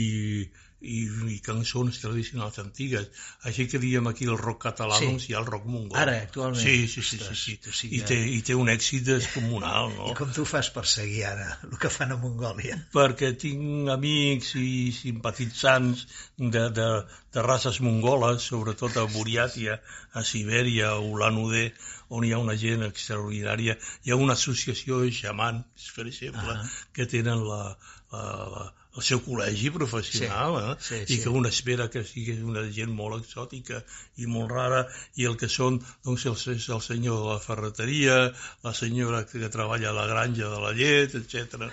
i, 0.82 1.02
i 1.30 1.38
cançons 1.44 2.00
tradicionals 2.02 2.58
antigues. 2.62 3.06
Així 3.48 3.66
que 3.70 3.78
diem 3.82 4.06
aquí 4.10 4.26
el 4.26 4.38
rock 4.38 4.64
català, 4.66 4.98
Sí. 4.98 5.06
doncs 5.06 5.28
hi 5.28 5.34
ha 5.34 5.40
el 5.40 5.46
rock 5.46 5.64
mongol. 5.66 5.96
Ara, 5.98 6.16
actualment. 6.26 6.60
Sí, 6.62 6.88
sí, 6.88 7.02
sí. 7.02 7.16
Ostres, 7.20 7.38
sí, 7.44 7.56
sí. 7.62 7.70
o 7.70 7.72
sigui 7.78 8.00
I, 8.00 8.04
té, 8.08 8.18
I 8.36 8.40
té 8.42 8.54
un 8.58 8.68
èxit 8.72 9.04
descomunal, 9.06 9.92
no? 9.96 10.10
I 10.12 10.16
com 10.18 10.32
tu 10.34 10.44
fas 10.48 10.70
per 10.74 10.84
seguir 10.86 11.24
ara 11.30 11.48
el 11.70 11.78
que 11.78 11.90
fan 11.90 12.12
a 12.12 12.18
Mongòlia? 12.22 12.78
perquè 12.92 13.32
tinc 13.38 13.88
amics 13.94 14.54
i 14.60 14.92
simpatitzants 14.92 16.06
de, 16.38 16.68
de, 16.70 16.88
de 17.32 17.42
races 17.46 17.80
mongoles, 17.80 18.42
sobretot 18.50 18.96
a 18.98 19.06
Buriàtia, 19.14 19.78
a 20.12 20.22
Sibèria, 20.26 20.90
a 20.96 20.98
Ulan 21.00 21.38
Ude, 21.38 21.72
on 22.12 22.24
hi 22.26 22.32
ha 22.34 22.38
una 22.42 22.56
gent 22.60 22.82
extraordinària. 22.84 23.78
Hi 24.04 24.12
ha 24.12 24.16
una 24.20 24.34
associació 24.36 25.00
de 25.00 25.10
xamans, 25.16 25.90
per 25.96 26.06
exemple, 26.10 26.52
Ah. 26.58 26.66
que 26.92 27.06
tenen 27.06 27.46
la, 27.48 27.76
la, 28.12 28.22
la, 28.54 28.64
el 28.96 29.04
seu 29.06 29.20
col·legi 29.25 29.70
professional, 29.72 30.56
Sí, 30.58 30.96
eh? 30.96 31.04
sí, 31.06 31.14
i 31.14 31.16
sí. 31.16 31.22
que 31.22 31.30
un 31.32 31.46
espera 31.49 31.88
que 31.92 32.02
sigui 32.04 32.34
una 32.44 32.64
gent 32.76 32.92
molt 32.96 33.16
exòtica 33.20 33.80
i 34.20 34.28
molt 34.28 34.52
rara, 34.52 34.82
i 35.16 35.28
el 35.30 35.38
que 35.40 35.49
són 35.49 35.78
doncs, 36.04 36.26
el, 36.28 36.37
el 36.76 36.82
senyor 36.88 37.22
de 37.22 37.30
la 37.30 37.38
ferreteria, 37.46 38.18
la 38.66 38.75
senyora 38.76 39.22
que 39.30 39.49
treballa 39.56 39.90
a 39.92 39.96
la 39.96 40.06
granja 40.11 40.50
de 40.52 40.61
la 40.66 40.75
llet, 40.76 41.16
etc. 41.22 41.70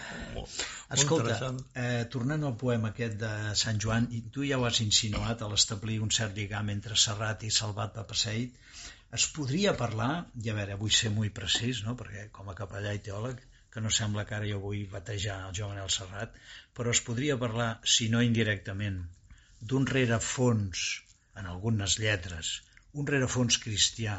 Escolta, 0.96 1.52
eh, 1.76 2.06
tornant 2.14 2.48
al 2.48 2.56
poema 2.64 2.94
aquest 2.94 3.20
de 3.26 3.34
Sant 3.64 3.84
Joan, 3.84 4.08
i 4.16 4.24
tu 4.34 4.48
ja 4.48 4.62
ho 4.62 4.66
has 4.70 4.80
insinuat 4.86 5.44
a 5.44 5.52
l'establir 5.52 6.00
un 6.06 6.16
cert 6.16 6.40
lligam 6.40 6.72
entre 6.74 6.98
Serrat 6.98 7.44
i 7.44 7.52
Salvat 7.60 7.94
Papaseit, 8.00 8.56
es 9.18 9.26
podria 9.36 9.76
parlar, 9.78 10.12
i 10.40 10.52
a 10.52 10.56
veure, 10.56 10.80
vull 10.80 10.94
ser 10.96 11.12
molt 11.14 11.34
precís, 11.36 11.84
no? 11.86 11.96
perquè 12.00 12.28
com 12.32 12.50
a 12.50 12.58
capellà 12.58 12.94
i 12.96 13.02
teòleg, 13.06 13.42
que 13.74 13.82
no 13.86 13.92
sembla 13.98 14.26
que 14.30 14.36
ara 14.38 14.50
jo 14.50 14.60
vull 14.64 14.86
batejar 14.94 15.38
el 15.48 15.56
Joan 15.58 15.76
Manel 15.76 15.92
Serrat, 15.96 16.36
però 16.78 16.94
es 16.96 17.02
podria 17.10 17.38
parlar, 17.44 17.70
si 17.96 18.10
no 18.14 18.24
indirectament, 18.26 19.00
d'un 19.72 19.88
rerefons 19.92 20.86
en 21.42 21.50
algunes 21.54 21.98
lletres, 22.04 22.52
un 22.94 23.10
rerefons 23.14 23.60
cristià 23.66 24.16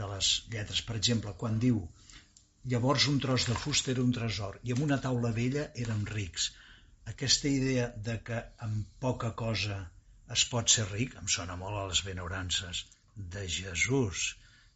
de 0.00 0.08
les 0.12 0.32
lletres. 0.54 0.82
Per 0.88 0.96
exemple, 0.98 1.34
quan 1.42 1.58
diu 1.64 1.80
llavors 2.72 3.06
un 3.12 3.18
tros 3.22 3.46
de 3.50 3.56
fusta 3.62 3.90
era 3.94 4.04
un 4.08 4.12
tresor 4.18 4.58
i 4.68 4.74
amb 4.74 4.84
una 4.88 5.00
taula 5.06 5.32
vella 5.38 5.64
érem 5.86 6.04
rics. 6.10 6.50
Aquesta 7.12 7.50
idea 7.50 7.88
de 8.08 8.18
que 8.26 8.38
amb 8.66 8.92
poca 9.06 9.32
cosa 9.44 9.78
es 10.36 10.44
pot 10.52 10.70
ser 10.74 10.86
ric 10.90 11.16
em 11.22 11.32
sona 11.36 11.56
molt 11.62 11.80
a 11.80 11.86
les 11.88 12.04
benaurances 12.08 12.84
de 13.36 13.48
Jesús 13.56 14.28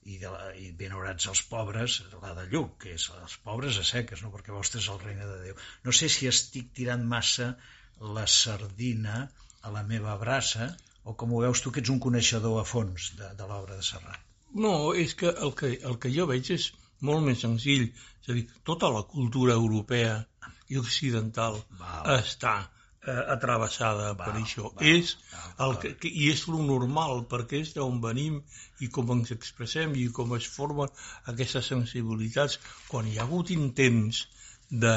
i, 0.06 0.18
de 0.22 0.30
la, 0.30 0.50
i 0.62 0.70
benaurats 0.80 1.26
els 1.32 1.42
pobres, 1.50 1.98
la 2.22 2.32
de 2.38 2.46
Lluc, 2.52 2.76
que 2.84 2.94
és 2.94 3.06
els 3.20 3.36
pobres 3.46 3.78
a 3.82 3.84
seques, 3.86 4.22
no? 4.22 4.30
perquè 4.34 4.54
vostre 4.54 4.82
és 4.82 4.88
el 4.92 5.00
regne 5.02 5.26
de 5.26 5.38
Déu. 5.48 5.58
No 5.86 5.94
sé 5.98 6.08
si 6.12 6.30
estic 6.30 6.70
tirant 6.78 7.04
massa 7.10 7.52
la 8.18 8.26
sardina 8.30 9.24
a 9.66 9.72
la 9.74 9.82
meva 9.88 10.14
brassa 10.20 10.70
o 11.04 11.14
com 11.18 11.32
ho 11.32 11.42
veus 11.42 11.62
tu 11.62 11.72
que 11.74 11.82
ets 11.82 11.92
un 11.94 12.02
coneixedor 12.02 12.60
a 12.60 12.66
fons 12.68 13.12
de, 13.18 13.32
de 13.38 13.48
l'obra 13.50 13.78
de 13.78 13.86
Serrat. 13.86 14.22
No, 14.66 14.94
és 14.94 15.14
que 15.18 15.30
el, 15.32 15.52
que 15.58 15.74
el 15.90 15.98
que 16.02 16.12
jo 16.14 16.26
veig 16.30 16.52
és 16.54 16.70
molt 17.06 17.26
més 17.26 17.42
senzill. 17.44 17.88
És 18.22 18.30
a 18.30 18.36
dir, 18.38 18.46
tota 18.70 18.90
la 18.94 19.04
cultura 19.10 19.58
europea 19.58 20.20
i 20.72 20.78
occidental 20.80 21.60
Val. 21.80 22.16
està 22.18 22.56
eh, 23.06 23.16
atravessada 23.34 24.12
per 24.18 24.32
Val, 24.34 24.42
això. 24.42 24.70
val, 24.74 24.86
és 24.92 25.12
val, 25.32 25.70
el 25.70 25.76
que, 25.82 25.92
que, 26.02 26.10
I 26.10 26.30
és 26.32 26.46
lo 26.50 26.60
normal, 26.66 27.24
perquè 27.30 27.60
és 27.64 27.74
d'on 27.76 28.00
venim 28.02 28.40
i 28.84 28.88
com 28.92 29.12
ens 29.16 29.32
expressem 29.36 29.94
i 29.96 30.08
com 30.18 30.34
es 30.36 30.48
formen 30.56 30.90
aquestes 31.32 31.70
sensibilitats. 31.72 32.58
Quan 32.90 33.08
hi 33.08 33.18
ha 33.18 33.24
hagut 33.26 33.52
intents 33.54 34.24
de, 34.70 34.96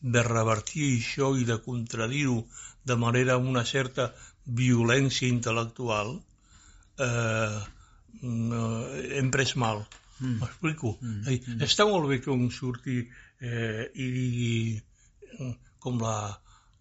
de 0.00 0.22
revertir 0.26 0.90
això 0.96 1.32
i 1.36 1.44
de 1.48 1.58
contradir-ho 1.64 2.44
de 2.86 2.96
manera 2.96 3.36
amb 3.36 3.50
una 3.52 3.64
certa 3.68 4.12
violència 4.60 5.28
intel·lectual, 5.28 6.14
eh, 6.98 7.58
no, 8.22 8.62
hem 9.20 9.30
pres 9.34 9.56
mal. 9.56 9.84
Mm. 10.20 10.36
M'explico? 10.40 10.96
Mm, 11.00 11.20
Mm. 11.24 11.36
mm. 11.56 11.62
Està 11.64 11.86
molt 11.88 12.08
bé 12.08 12.20
que 12.20 12.30
un 12.30 12.50
surti 12.52 12.96
eh, 13.40 13.90
i 13.94 14.06
digui 14.16 14.82
eh, 15.38 15.54
com 15.80 16.00
la, 16.00 16.16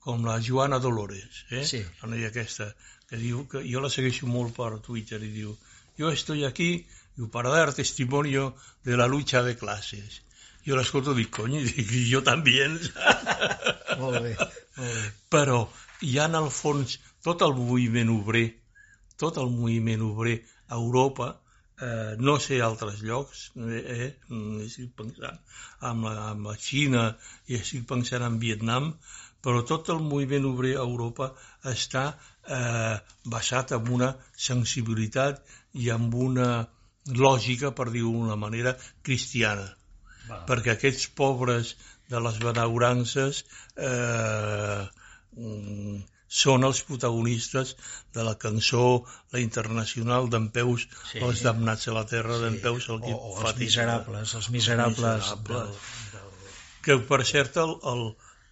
com 0.10 0.24
la 0.26 0.40
Joana 0.42 0.80
Dolores, 0.82 1.44
eh? 1.54 1.66
Sí. 1.72 1.84
la 2.02 2.08
noia 2.10 2.32
aquesta, 2.34 2.72
que 3.10 3.18
diu 3.22 3.44
que 3.52 3.62
jo 3.66 3.82
la 3.84 3.92
segueixo 3.94 4.30
molt 4.30 4.56
per 4.56 4.72
Twitter 4.86 5.20
i 5.22 5.30
diu 5.36 5.52
yo 6.00 6.10
estoy 6.16 6.46
aquí 6.48 6.70
diu, 7.18 7.28
para 7.30 7.52
dar 7.54 7.76
testimonio 7.78 8.56
de 8.88 8.98
la 8.98 9.06
lucha 9.12 9.44
de 9.46 9.54
clases. 9.60 10.24
Jo 10.66 10.80
l'escolto 10.80 11.14
i 11.14 11.22
dic, 11.22 11.30
cony, 11.36 11.60
i 11.62 11.68
dic, 11.68 11.92
jo 12.10 12.24
també. 12.26 12.56
Molt 14.02 14.18
bé, 14.24 14.34
molt 14.34 14.80
bé. 14.80 15.12
Però 15.30 15.62
hi 16.02 16.18
ha 16.18 16.26
en 16.32 16.40
el 16.40 16.50
fons 16.56 16.98
tot 17.28 17.46
el 17.46 17.54
moviment 17.60 18.10
obrer, 18.16 18.48
tot 19.22 19.38
el 19.38 19.54
moviment 19.54 20.08
obrer 20.08 20.40
a 20.70 20.80
Europa, 20.80 21.30
eh, 21.86 22.16
no 22.18 22.40
sé 22.40 22.62
altres 22.66 23.04
llocs, 23.06 23.50
eh, 23.62 23.84
eh, 23.96 24.12
estic 24.66 24.96
pensant 24.98 25.38
amb 25.92 26.10
la, 26.10 26.16
amb 26.34 26.50
la 26.50 26.58
Xina 26.58 27.10
i 27.52 27.60
estic 27.60 27.86
pensant 27.94 28.26
en 28.26 28.40
Vietnam, 28.42 28.94
però 29.46 29.64
tot 29.68 29.90
el 29.94 30.02
moviment 30.04 30.48
obrer 30.50 30.76
a 30.78 30.86
Europa 30.86 31.32
està 31.72 32.04
eh, 32.12 32.98
basat 33.36 33.74
en 33.78 33.88
una 34.00 34.12
sensibilitat 34.50 35.42
i 35.74 35.90
amb 35.94 36.16
una 36.16 36.50
lògica, 37.10 37.72
per 37.76 37.90
dir-ho 37.94 38.12
d'una 38.14 38.36
manera, 38.38 38.76
cristiana 39.04 39.68
Va. 40.30 40.44
perquè 40.50 40.76
aquests 40.76 41.08
pobres 41.18 41.76
de 42.10 42.20
les 42.22 42.38
benaurances 42.42 43.44
eh, 43.78 44.86
mm, 45.38 46.00
són 46.30 46.66
els 46.68 46.82
protagonistes 46.86 47.76
de 48.14 48.26
la 48.26 48.36
cançó 48.38 48.84
La 49.34 49.42
Internacional 49.42 50.30
d'en 50.30 50.50
Peus, 50.54 50.86
Sí. 51.12 51.22
els 51.26 51.42
damnats 51.42 51.88
a 51.88 51.96
la 51.98 52.06
terra 52.06 52.38
Sí. 52.38 52.44
d'en 52.44 52.60
Peus, 52.62 52.90
el 52.90 53.02
o, 53.02 53.16
o 53.16 53.42
els 53.42 53.58
miserables, 53.58 54.36
els 54.36 54.50
miserables, 54.50 55.32
miserables. 55.34 55.48
Del, 55.50 56.20
del... 56.20 56.52
que 56.86 57.00
per 57.10 57.26
cert 57.26 57.58
el, 57.58 57.74
el, 57.94 58.04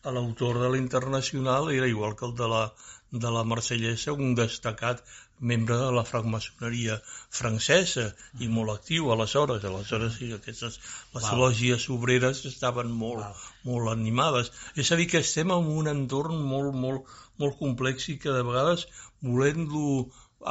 l'autor 0.06 0.60
de 0.62 0.70
la 0.74 0.78
Internacional 0.78 1.72
era 1.72 1.88
igual 1.88 2.16
que 2.16 2.26
el 2.26 2.36
de 2.36 2.48
la, 2.48 2.74
de 3.12 3.32
la 3.32 3.44
Marsellesa, 3.44 4.14
un 4.14 4.36
destacat 4.36 5.04
membre 5.40 5.78
de 5.78 5.92
la 5.92 6.04
francmaçoneria 6.04 6.98
francesa 7.40 8.08
i 8.40 8.48
molt 8.50 8.74
actiu 8.74 9.12
aleshores. 9.12 9.64
Aleshores 9.64 10.18
sí, 10.18 10.32
aquestes, 10.34 10.80
les 11.14 11.28
Val. 11.30 11.40
lògies 11.44 11.90
obreres 11.94 12.44
estaven 12.50 12.92
molt, 12.92 13.24
Val. 13.24 13.44
molt 13.64 13.94
animades. 13.94 14.52
És 14.76 14.92
a 14.92 15.00
dir, 15.00 15.08
que 15.12 15.22
estem 15.26 15.54
en 15.54 15.70
un 15.82 15.92
entorn 15.94 16.42
molt, 16.54 16.74
molt, 16.74 17.18
molt 17.38 17.60
complex 17.60 18.10
i 18.14 18.18
que 18.18 18.34
de 18.34 18.46
vegades 18.50 18.88
volent-lo 19.22 20.08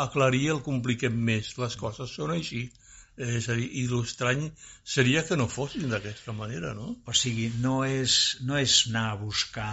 aclarir 0.06 0.50
el 0.56 0.62
compliquem 0.62 1.18
més. 1.30 1.56
Les 1.58 1.76
coses 1.76 2.10
són 2.10 2.34
així. 2.34 2.68
És 3.16 3.48
a 3.48 3.54
dir, 3.56 3.66
i 3.80 3.86
l'estrany 3.88 4.50
seria 4.84 5.22
que 5.24 5.38
no 5.40 5.46
fossin 5.48 5.88
d'aquesta 5.88 6.34
manera, 6.36 6.74
no? 6.76 6.90
O 7.08 7.14
sigui, 7.16 7.46
no 7.62 7.78
és, 7.88 8.36
no 8.44 8.58
és 8.60 8.82
anar 8.90 9.06
a 9.12 9.20
buscar 9.20 9.72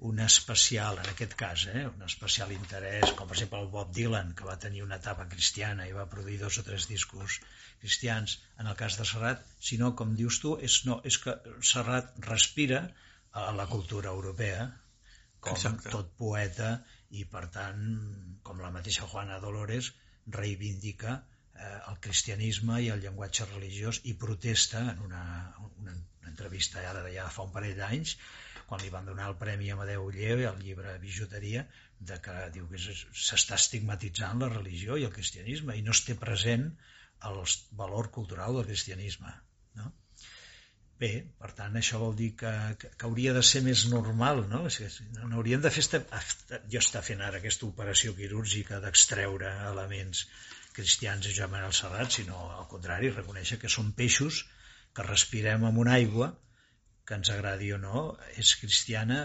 un 0.00 0.20
especial, 0.24 0.96
en 1.02 1.10
aquest 1.10 1.34
cas, 1.36 1.66
eh, 1.68 1.84
un 1.86 2.02
especial 2.06 2.52
interès, 2.54 3.12
com 3.16 3.28
per 3.28 3.36
exemple 3.36 3.60
el 3.60 3.68
Bob 3.74 3.90
Dylan, 3.92 4.32
que 4.36 4.46
va 4.48 4.56
tenir 4.62 4.80
una 4.82 4.96
etapa 4.96 5.26
cristiana 5.28 5.86
i 5.88 5.92
va 5.92 6.08
produir 6.08 6.38
dos 6.40 6.56
o 6.56 6.64
tres 6.64 6.88
discos 6.88 7.36
cristians, 7.82 8.38
en 8.58 8.70
el 8.70 8.78
cas 8.80 8.96
de 8.96 9.04
Serrat, 9.10 9.44
sinó, 9.60 9.92
com 9.96 10.14
dius 10.16 10.40
tu, 10.40 10.54
és, 10.56 10.78
no, 10.88 11.00
és 11.04 11.20
que 11.20 11.36
Serrat 11.72 12.16
respira 12.24 12.86
a 13.36 13.50
la 13.56 13.68
cultura 13.68 14.14
europea, 14.16 14.70
com 15.40 15.56
Exacte. 15.56 15.92
tot 15.92 16.16
poeta, 16.16 16.78
i 17.10 17.26
per 17.28 17.46
tant, 17.52 17.84
com 18.46 18.64
la 18.64 18.72
mateixa 18.72 19.08
Juana 19.12 19.36
Dolores, 19.44 19.92
reivindica 20.40 21.20
el 21.60 21.98
cristianisme 22.04 22.78
i 22.84 22.88
el 22.94 23.02
llenguatge 23.04 23.46
religiós 23.50 24.00
i 24.10 24.14
protesta 24.24 24.82
en 24.92 25.02
una, 25.08 25.24
una, 25.82 25.96
entrevista 26.30 26.82
ara 26.88 27.02
ja 27.12 27.26
fa 27.34 27.44
un 27.48 27.52
parell 27.54 27.76
d'anys 27.78 28.14
quan 28.68 28.80
li 28.82 28.90
van 28.94 29.08
donar 29.08 29.28
el 29.30 29.38
Premi 29.38 29.70
Amadeu 29.74 30.08
Lleve 30.14 30.46
al 30.48 30.60
llibre 30.62 30.96
Bijuteria 31.02 31.64
de 32.10 32.18
que 32.24 32.36
diu 32.54 32.68
que 32.70 32.80
s'està 32.80 33.58
estigmatitzant 33.58 34.44
la 34.44 34.50
religió 34.52 34.96
i 34.96 35.06
el 35.08 35.16
cristianisme 35.16 35.76
i 35.76 35.82
no 35.86 35.96
es 35.96 36.04
té 36.06 36.16
present 36.20 36.68
el 37.30 37.40
valor 37.80 38.10
cultural 38.14 38.56
del 38.56 38.68
cristianisme 38.70 39.34
no? 39.80 39.90
Bé, 41.00 41.10
per 41.40 41.50
tant, 41.58 41.76
això 41.80 41.98
vol 42.00 42.14
dir 42.16 42.30
que, 42.40 42.50
que, 42.80 42.88
que 43.00 43.06
hauria 43.08 43.32
de 43.32 43.42
ser 43.50 43.62
més 43.64 43.86
normal, 43.88 44.42
no? 44.48 44.58
Que 44.68 44.88
no 45.16 45.28
no 45.30 45.38
hauríem 45.38 45.62
de 45.64 45.70
fer... 45.72 45.84
Esta, 45.84 46.58
jo 46.74 46.82
està 46.82 47.00
fent 47.06 47.22
ara 47.24 47.40
aquesta 47.40 47.64
operació 47.68 48.12
quirúrgica 48.18 48.82
d'extreure 48.84 49.52
elements 49.70 50.26
cristians 50.76 51.26
a 51.26 51.34
Joan 51.36 51.52
Manuel 51.54 51.76
Serrat, 51.76 52.14
sinó 52.16 52.40
al 52.56 52.66
contrari, 52.70 53.12
reconèixer 53.16 53.58
que 53.62 53.72
són 53.72 53.92
peixos 54.00 54.44
que 54.96 55.06
respirem 55.06 55.66
amb 55.68 55.82
una 55.84 55.96
aigua 55.98 56.32
que 57.06 57.16
ens 57.18 57.30
agradi 57.34 57.72
o 57.74 57.78
no, 57.82 58.02
és 58.42 58.54
cristiana 58.62 59.22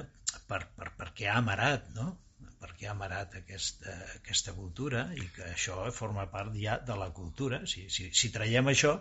per, 0.49 0.61
per, 0.77 0.91
perquè 0.99 1.27
ha 1.31 1.39
amarat, 1.41 1.89
no? 1.97 2.13
perquè 2.61 2.87
ha 2.89 2.93
amarat 2.95 3.35
aquesta, 3.39 3.93
aquesta 4.15 4.53
cultura 4.57 5.05
i 5.13 5.27
que 5.35 5.51
això 5.51 5.83
forma 5.93 6.25
part 6.31 6.55
ja 6.57 6.79
de 6.87 6.97
la 6.97 7.11
cultura. 7.19 7.61
Si, 7.69 7.85
si, 7.93 8.09
si 8.21 8.31
traiem 8.33 8.71
això, 8.71 8.95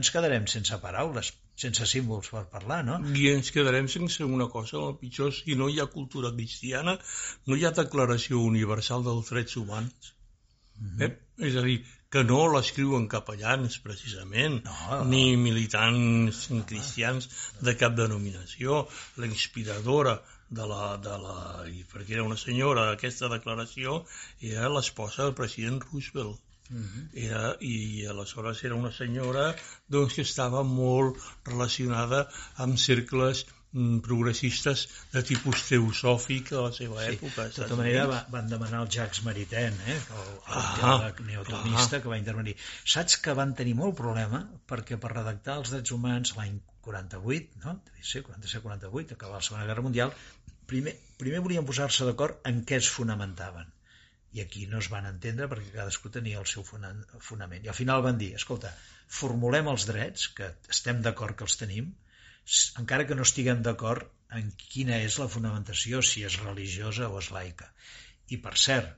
ens 0.00 0.10
quedarem 0.10 0.48
sense 0.50 0.78
paraules, 0.82 1.30
sense 1.64 1.86
símbols 1.86 2.32
per 2.34 2.42
parlar, 2.50 2.80
no? 2.88 2.98
I 3.14 3.28
ens 3.36 3.52
quedarem 3.54 3.86
sense 3.92 4.26
una 4.26 4.48
cosa, 4.56 4.80
el 4.88 4.98
pitjor, 5.02 5.30
si 5.36 5.54
no 5.60 5.70
hi 5.70 5.78
ha 5.78 5.86
cultura 5.94 6.32
cristiana, 6.34 6.96
no 7.46 7.58
hi 7.58 7.64
ha 7.68 7.74
declaració 7.78 8.42
universal 8.48 9.06
dels 9.06 9.30
drets 9.30 9.56
humans. 9.62 10.10
Mhm. 10.78 11.02
eh? 11.02 11.18
És 11.38 11.56
a 11.56 11.62
dir, 11.66 11.80
que 12.10 12.22
no 12.24 12.44
l'escriuen 12.52 13.08
capellans, 13.10 13.78
precisament, 13.82 14.60
No. 14.64 15.04
ni 15.04 15.36
militants 15.36 16.44
cristians 16.66 17.28
de 17.60 17.74
cap 17.76 17.96
denominació. 17.98 18.86
La 19.16 19.26
inspiradora 19.26 20.20
de 20.50 20.66
la, 20.70 20.96
de 21.02 21.16
la, 21.18 21.64
i 21.66 21.82
perquè 21.90 22.14
era 22.14 22.22
una 22.22 22.36
senyora, 22.36 22.90
aquesta 22.92 23.28
declaració, 23.32 24.04
era 24.40 24.68
l'esposa 24.68 25.24
del 25.24 25.34
president 25.34 25.82
Roosevelt 25.90 26.38
Mhm. 26.70 27.10
era, 27.12 27.56
i 27.60 28.06
aleshores 28.06 28.62
era 28.64 28.74
una 28.74 28.92
senyora 28.92 29.54
doncs, 29.88 30.14
que 30.14 30.22
estava 30.22 30.62
molt 30.62 31.18
relacionada 31.44 32.28
amb 32.56 32.78
cercles 32.78 33.44
progressistes 34.04 34.84
de 35.12 35.22
tipus 35.26 35.64
teosòfic 35.68 36.52
a 36.54 36.60
la 36.68 36.72
seva 36.76 37.02
Sí, 37.04 37.16
època. 37.16 37.46
de 37.48 37.54
tota 37.56 37.78
manera 37.80 38.04
va, 38.10 38.20
van 38.30 38.48
demanar 38.52 38.82
el 38.84 38.90
Jacques 38.96 39.22
Maritain, 39.26 39.74
eh, 39.86 39.96
el, 39.96 40.28
el 40.30 40.60
Ah, 40.60 40.74
teòleg 40.78 41.20
neotomista 41.26 41.96
ah. 41.98 42.02
que 42.04 42.12
va 42.12 42.18
intervenir. 42.20 42.54
Saps 42.84 43.16
que 43.24 43.34
van 43.34 43.54
tenir 43.58 43.74
molt 43.74 43.96
problema 43.98 44.44
perquè 44.70 44.98
per 45.00 45.12
redactar 45.16 45.58
els 45.62 45.72
drets 45.74 45.90
humans 45.96 46.34
l'any 46.38 46.60
48, 46.84 47.60
no? 47.64 47.78
Devia 47.88 48.04
ser 48.12 48.22
47-48, 48.26 49.16
acabar 49.18 49.40
la 49.40 49.46
Segona 49.48 49.66
Guerra 49.66 49.82
Mundial, 49.82 50.12
primer, 50.70 50.94
primer 51.18 51.40
volien 51.40 51.66
posar-se 51.66 52.04
d'acord 52.06 52.38
en 52.50 52.62
què 52.68 52.76
es 52.82 52.88
fonamentaven. 52.92 53.70
I 54.34 54.40
aquí 54.42 54.66
no 54.66 54.78
es 54.82 54.88
van 54.90 55.06
entendre 55.06 55.46
perquè 55.50 55.70
cadascú 55.76 56.10
tenia 56.10 56.40
el 56.40 56.46
seu 56.50 56.64
fona- 56.66 56.94
fonament. 57.22 57.64
I 57.64 57.68
al 57.70 57.76
final 57.78 58.02
van 58.02 58.18
dir, 58.18 58.32
escolta, 58.34 58.72
formulem 59.08 59.68
els 59.70 59.84
drets, 59.86 60.28
que 60.34 60.48
estem 60.68 61.00
d'acord 61.02 61.36
que 61.38 61.44
els 61.46 61.56
tenim, 61.60 61.92
encara 62.80 63.06
que 63.08 63.14
no 63.18 63.24
estiguem 63.26 63.62
d'acord 63.66 64.10
en 64.38 64.50
quina 64.58 64.98
és 65.06 65.16
la 65.22 65.28
fonamentació, 65.30 66.02
si 66.02 66.24
és 66.28 66.36
religiosa 66.42 67.08
o 67.08 67.18
és 67.20 67.30
laica. 67.34 67.70
I 68.34 68.38
per 68.44 68.54
cert, 68.58 68.92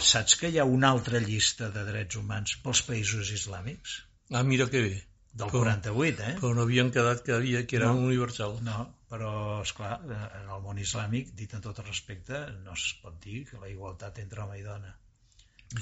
saps 0.00 0.36
que 0.40 0.48
hi 0.50 0.58
ha 0.58 0.64
una 0.64 0.90
altra 0.96 1.20
llista 1.20 1.68
de 1.74 1.84
drets 1.88 2.16
humans 2.16 2.56
pels 2.64 2.80
països 2.88 3.30
islàmics? 3.36 3.98
Ah, 4.32 4.42
mira 4.42 4.66
que 4.72 4.80
bé. 4.88 4.94
Del 5.32 5.48
Però- 5.48 5.62
48, 5.64 6.22
eh? 6.28 6.32
Però 6.40 6.54
no 6.54 6.62
havien 6.66 6.90
quedat 6.92 7.22
que, 7.24 7.32
havia, 7.32 7.62
que 7.66 7.76
eren 7.78 7.94
No. 7.96 8.06
universals. 8.08 8.60
No, 8.62 8.80
però, 9.10 9.62
és 9.62 9.72
clar, 9.72 9.94
en 10.04 10.50
el 10.56 10.60
món 10.64 10.78
islàmic, 10.82 11.30
dit 11.38 11.54
en 11.54 11.60
tot 11.64 11.78
el 11.78 11.86
respecte, 11.86 12.40
no 12.64 12.72
es 12.76 12.88
pot 13.02 13.16
dir 13.24 13.46
que 13.48 13.60
la 13.62 13.68
igualtat 13.70 14.18
entre 14.18 14.42
home 14.42 14.58
i 14.58 14.62
dona. 14.66 14.92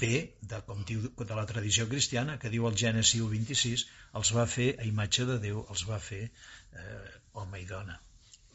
Ve, 0.00 0.36
de, 0.40 0.60
com 0.68 0.84
diu, 0.86 1.00
de 1.18 1.34
la 1.34 1.46
tradició 1.50 1.88
cristiana, 1.88 2.38
que 2.38 2.48
diu 2.52 2.68
el 2.68 2.76
Gènesi 2.78 3.18
26, 3.26 3.86
els 4.20 4.30
va 4.36 4.46
fer 4.46 4.68
a 4.78 4.84
imatge 4.86 5.26
de 5.26 5.38
Déu, 5.42 5.64
els 5.68 5.82
va 5.88 5.98
fer 5.98 6.30
eh, 6.76 7.12
home 7.40 7.60
i 7.62 7.66
dona. 7.68 7.98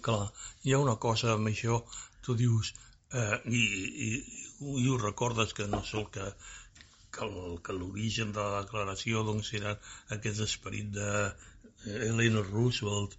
Clar, 0.05 0.25
hi 0.63 0.73
ha 0.73 0.81
una 0.83 0.97
cosa 1.07 1.33
amb 1.33 1.49
això, 1.51 1.79
tu 2.25 2.35
dius, 2.41 2.73
eh, 3.13 3.39
i, 3.45 3.63
i, 4.07 4.09
i 4.83 4.87
ho 4.89 4.97
recordes 5.01 5.53
que 5.57 5.67
no 5.71 5.81
sol 5.83 6.07
que, 6.13 6.27
que 7.15 7.29
que 7.65 7.77
l'origen 7.79 8.31
de 8.35 8.43
la 8.43 8.61
declaració 8.61 9.23
doncs, 9.29 9.53
era 9.59 9.75
aquest 10.17 10.41
esperit 10.47 10.91
de 10.99 11.09
eh, 11.25 12.09
Eleanor 12.11 12.51
Roosevelt, 12.51 13.17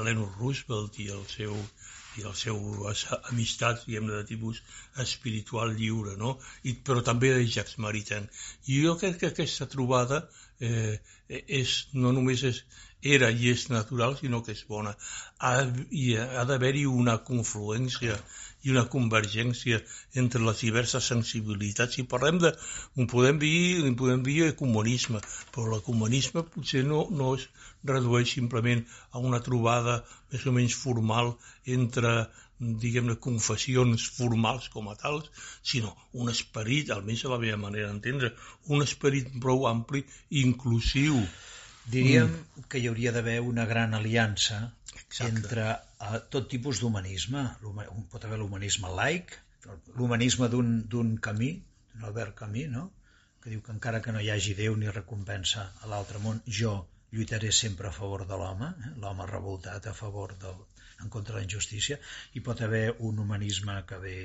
Eleanor 0.00 0.36
Roosevelt 0.38 0.98
i 1.04 1.10
el 1.16 1.26
seu 1.36 1.56
i 2.18 2.24
el 2.26 2.34
seu 2.34 2.58
amistat, 3.30 3.84
diguem 3.86 4.08
de 4.10 4.20
tipus 4.28 4.60
espiritual 5.04 5.74
lliure, 5.78 6.16
no? 6.22 6.32
I, 6.66 6.74
però 6.86 7.04
també 7.06 7.30
de 7.34 7.44
Jacques 7.46 7.78
Maritain. 7.84 8.26
I 8.66 8.80
jo 8.84 8.96
crec 9.02 9.20
que 9.20 9.30
aquesta 9.30 9.68
trobada 9.74 10.24
eh, 10.70 10.98
és, 11.60 11.76
no 11.94 12.12
només 12.16 12.42
és, 12.50 12.64
era 13.02 13.30
i 13.30 13.50
és 13.50 13.68
natural, 13.72 14.16
sinó 14.18 14.42
que 14.44 14.52
és 14.52 14.62
bona. 14.68 14.94
Ha, 15.38 15.52
i 15.90 16.16
ha 16.20 16.44
d'haver-hi 16.48 16.84
una 16.86 17.16
confluència 17.24 18.16
i 18.62 18.72
una 18.74 18.84
convergència 18.92 19.78
entre 20.22 20.42
les 20.44 20.60
diverses 20.66 21.06
sensibilitats. 21.12 21.96
Si 21.96 22.04
parlem 22.04 22.40
de... 22.42 22.52
Ho 22.96 23.06
podem 23.12 23.38
dir, 23.40 23.80
ho 23.86 23.94
podem 23.96 24.22
dir 24.26 24.52
comunisme, 24.58 25.22
però 25.54 25.70
l'ecumenisme 25.70 26.44
potser 26.44 26.84
no, 26.84 27.06
no 27.10 27.34
es 27.38 27.48
redueix 27.88 28.34
simplement 28.36 28.84
a 29.12 29.24
una 29.30 29.40
trobada 29.40 30.02
més 30.32 30.46
o 30.46 30.52
menys 30.52 30.76
formal 30.76 31.34
entre 31.78 32.28
diguem-ne, 32.60 33.16
confessions 33.24 34.02
formals 34.16 34.68
com 34.74 34.90
a 34.92 34.96
tals, 35.02 35.30
sinó 35.70 35.94
un 36.12 36.28
esperit, 36.32 36.90
almenys 36.92 37.24
a 37.24 37.30
la 37.32 37.38
meva 37.40 37.56
manera 37.62 37.88
d'entendre, 37.88 38.34
un 38.68 38.84
esperit 38.84 39.32
prou 39.40 39.64
ampli 39.70 40.04
inclusiu. 40.42 41.16
Diríem 41.90 42.28
mm. 42.28 42.68
que 42.70 42.80
hi 42.80 42.88
hauria 42.90 43.12
d'haver 43.16 43.40
una 43.46 43.66
gran 43.66 43.96
aliança 43.98 44.60
Exacte. 45.00 45.28
entre 45.30 45.66
uh, 45.72 46.20
tot 46.34 46.48
tipus 46.52 46.80
d'humanisme. 46.82 47.44
Pot 48.12 48.26
haver 48.26 48.38
l'humanisme 48.40 48.92
laic, 49.00 49.36
l'humanisme 49.96 50.48
d'un 50.52 50.72
d'un 50.94 51.16
camí, 51.26 51.50
d'un 51.92 52.08
Albert 52.10 52.36
Camí, 52.42 52.66
no? 52.76 52.90
que 53.40 53.50
diu 53.50 53.62
que 53.64 53.72
encara 53.72 54.00
que 54.04 54.12
no 54.12 54.20
hi 54.20 54.28
hagi 54.32 54.54
Déu 54.56 54.74
ni 54.76 54.90
recompensa 54.92 55.62
a 55.80 55.88
l'altre 55.92 56.20
món, 56.24 56.42
jo 56.60 56.74
lluitaré 57.12 57.50
sempre 57.58 57.88
a 57.88 57.94
favor 57.96 58.26
de 58.28 58.36
l'home, 58.40 58.68
eh? 58.86 58.92
l'home 59.02 59.26
revoltat 59.30 59.88
a 59.88 59.94
favor 60.00 60.36
del, 60.44 60.58
en 61.00 61.08
contra 61.08 61.34
de 61.34 61.40
la 61.40 61.46
injustícia, 61.46 61.98
i 62.36 62.44
pot 62.44 62.60
haver 62.66 62.84
un 63.08 63.18
humanisme 63.24 63.78
que 63.88 63.98
ve 64.04 64.18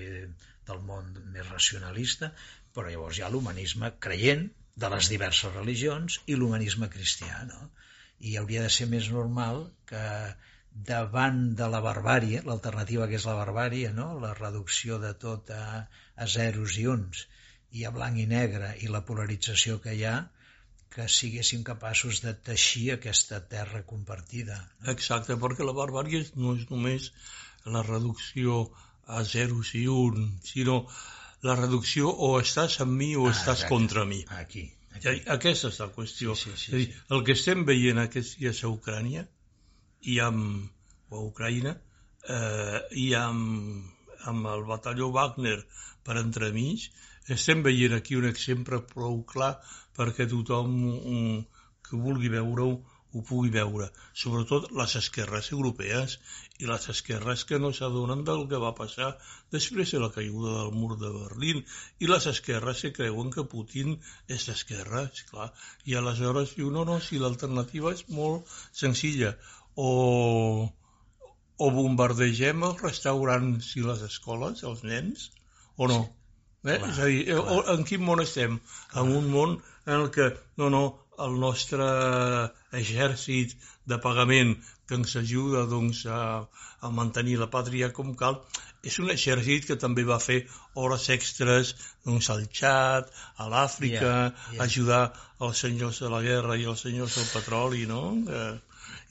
del 0.67 0.83
món 0.89 1.13
més 1.33 1.47
racionalista, 1.49 2.31
però 2.75 2.91
llavors 2.91 3.17
hi 3.17 3.25
ha 3.25 3.31
l'humanisme 3.31 3.93
creient 4.07 4.49
de 4.83 4.89
les 4.91 5.09
diverses 5.11 5.53
religions 5.55 6.19
i 6.27 6.35
l'humanisme 6.35 6.89
cristià, 6.95 7.43
no? 7.51 7.69
I 8.19 8.35
hauria 8.39 8.65
de 8.65 8.73
ser 8.73 8.87
més 8.91 9.07
normal 9.13 9.63
que 9.89 10.03
davant 10.89 11.55
de 11.55 11.67
la 11.71 11.81
barbàrie, 11.83 12.41
l'alternativa 12.43 13.07
que 13.07 13.15
és 13.19 13.25
la 13.29 13.35
barbàrie, 13.37 13.91
no? 13.95 14.07
la 14.19 14.33
reducció 14.35 14.99
de 14.99 15.13
tot 15.19 15.51
a, 15.55 15.87
a 16.15 16.27
zeros 16.27 16.77
i 16.81 16.87
uns, 16.91 17.25
i 17.71 17.85
a 17.87 17.91
blanc 17.95 18.19
i 18.19 18.25
negre, 18.27 18.73
i 18.83 18.91
la 18.91 19.03
polarització 19.07 19.79
que 19.83 19.95
hi 19.95 20.03
ha, 20.09 20.15
que 20.95 21.07
siguéssim 21.11 21.63
capaços 21.67 22.21
de 22.23 22.33
teixir 22.49 22.85
aquesta 22.93 23.39
terra 23.53 23.81
compartida. 23.87 24.59
Exacte, 24.95 25.35
perquè 25.39 25.67
la 25.67 25.75
barbària 25.79 26.23
no 26.35 26.55
és 26.59 26.67
només 26.71 27.11
la 27.65 27.83
reducció 27.87 28.61
a 29.07 29.23
zeros 29.23 29.73
i 29.79 29.85
un, 29.91 30.37
sinó 30.43 30.77
la 31.43 31.55
reducció 31.55 32.09
o 32.09 32.39
estàs 32.39 32.79
amb 32.81 32.95
mi 32.99 33.15
o 33.15 33.27
Ah, 33.27 33.31
estàs 33.31 33.63
exacte. 33.63 33.69
contra 33.69 34.05
mi. 34.05 34.23
Aquí. 34.29 34.71
Aquí. 34.95 35.21
aquesta 35.27 35.67
és 35.67 35.79
la 35.79 35.89
qüestió. 35.91 36.35
Sí, 36.35 36.51
sí, 36.51 36.57
sí, 36.57 36.71
és 36.71 36.77
dir, 36.77 36.93
sí. 36.93 37.01
el 37.11 37.23
que 37.23 37.33
estem 37.33 37.65
veient 37.65 37.99
aquests 37.99 38.37
dies 38.39 38.63
a 38.63 38.69
Ucrània 38.71 39.27
i 40.01 40.19
amb, 40.19 40.69
o 41.09 41.17
a 41.17 41.25
Ucraïna 41.25 41.75
eh, 42.29 42.79
i 42.91 43.13
amb, 43.13 43.83
amb 44.25 44.47
el 44.47 44.63
batalló 44.69 45.11
Wagner 45.11 45.57
per 46.05 46.17
entremig, 46.21 46.87
estem 47.27 47.63
veient 47.65 47.93
aquí 47.93 48.15
un 48.15 48.25
exemple 48.29 48.79
prou 48.93 49.23
clar 49.23 49.55
perquè 49.97 50.27
tothom 50.29 50.73
um, 50.95 51.45
que 51.85 51.97
vulgui 51.97 52.29
veure-ho 52.29 52.71
ho 53.15 53.21
pugui 53.27 53.51
veure, 53.51 53.85
sobretot 54.21 54.65
les 54.79 54.93
esquerres 54.99 55.47
europees 55.55 56.17
i 56.59 56.67
les 56.69 56.87
esquerres 56.93 57.45
que 57.49 57.59
no 57.63 57.71
s'adonen 57.77 58.23
del 58.27 58.43
que 58.51 58.59
va 58.63 58.73
passar 58.79 59.11
després 59.55 59.93
de 59.95 60.01
la 60.03 60.11
caiguda 60.15 60.55
del 60.57 60.73
mur 60.79 60.97
de 61.03 61.11
Berlín 61.13 61.61
i 62.03 62.09
les 62.11 62.27
esquerres 62.31 62.81
que 62.85 62.91
creuen 62.97 63.31
que 63.35 63.47
Putin 63.53 63.95
és 64.37 64.47
d'esquerra, 64.49 65.05
esclar, 65.13 65.47
i 65.85 65.95
aleshores 65.95 66.57
diu, 66.57 66.73
no, 66.75 66.83
no, 66.89 66.99
si 67.07 67.21
l'alternativa 67.21 67.93
és 67.95 68.03
molt 68.17 68.51
senzilla, 68.83 69.31
o, 69.75 69.89
o 71.57 71.71
bombardegem 71.79 72.67
els 72.67 72.83
restaurants 72.83 73.71
i 73.79 73.87
les 73.87 74.03
escoles, 74.09 74.67
els 74.67 74.83
nens, 74.91 75.29
o 75.77 75.87
no? 75.91 76.03
Eh? 76.65 76.77
Clar, 76.81 76.91
és 76.91 76.99
a 76.99 77.07
dir, 77.11 77.23
o, 77.39 77.57
en 77.75 77.83
quin 77.87 78.03
món 78.03 78.23
estem? 78.23 78.59
En 78.99 79.15
un 79.21 79.31
món 79.31 79.59
en 79.85 79.99
el 79.99 80.07
que, 80.11 80.31
no, 80.57 80.71
no, 80.73 80.83
el 81.23 81.37
nostre 81.39 81.85
exèrcit 82.79 83.55
de 83.85 83.97
pagament 84.01 84.55
que 84.87 84.97
ens 84.99 85.15
ajuda 85.19 85.65
doncs, 85.69 86.03
a, 86.05 86.45
a 86.81 86.91
mantenir 86.93 87.37
la 87.41 87.49
pàtria 87.53 87.91
com 87.95 88.13
cal, 88.19 88.41
és 88.85 88.97
un 89.01 89.09
exèrcit 89.13 89.65
que 89.69 89.77
també 89.81 90.05
va 90.07 90.19
fer 90.21 90.41
hores 90.81 91.07
extres 91.15 91.73
doncs, 92.05 92.29
al 92.33 92.45
Txad, 92.57 93.09
a 93.37 93.49
l'Àfrica, 93.51 94.11
Yeah, 94.15 94.51
yeah. 94.53 94.63
ajudar 94.67 95.03
els 95.45 95.63
senyors 95.65 96.01
de 96.03 96.11
la 96.13 96.21
guerra 96.25 96.57
i 96.61 96.67
els 96.69 96.85
senyors 96.85 97.17
del 97.17 97.31
petroli, 97.33 97.85
no? 97.89 98.03
Eh, 98.39 98.51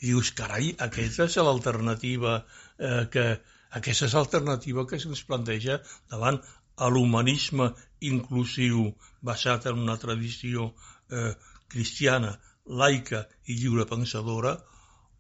I 0.05 0.13
dius, 0.13 0.31
carai, 0.39 0.75
aquesta 0.87 1.27
és 1.31 1.39
l'alternativa 1.43 2.37
eh, 2.79 3.05
que 3.11 3.27
aquesta 3.79 4.07
és 4.07 4.15
l'alternativa 4.15 4.85
que 4.87 5.01
se'ns 5.03 5.25
planteja 5.27 5.81
davant 6.13 6.39
a 6.85 6.91
l'humanisme 6.91 7.73
inclusiu 8.07 8.93
basat 9.23 9.67
en 9.71 9.81
una 9.87 9.97
tradició 10.05 10.69
eh, 11.11 11.33
cristiana, 11.73 12.35
laica 12.83 13.25
i 13.47 13.59
lliurepensadora, 13.61 14.55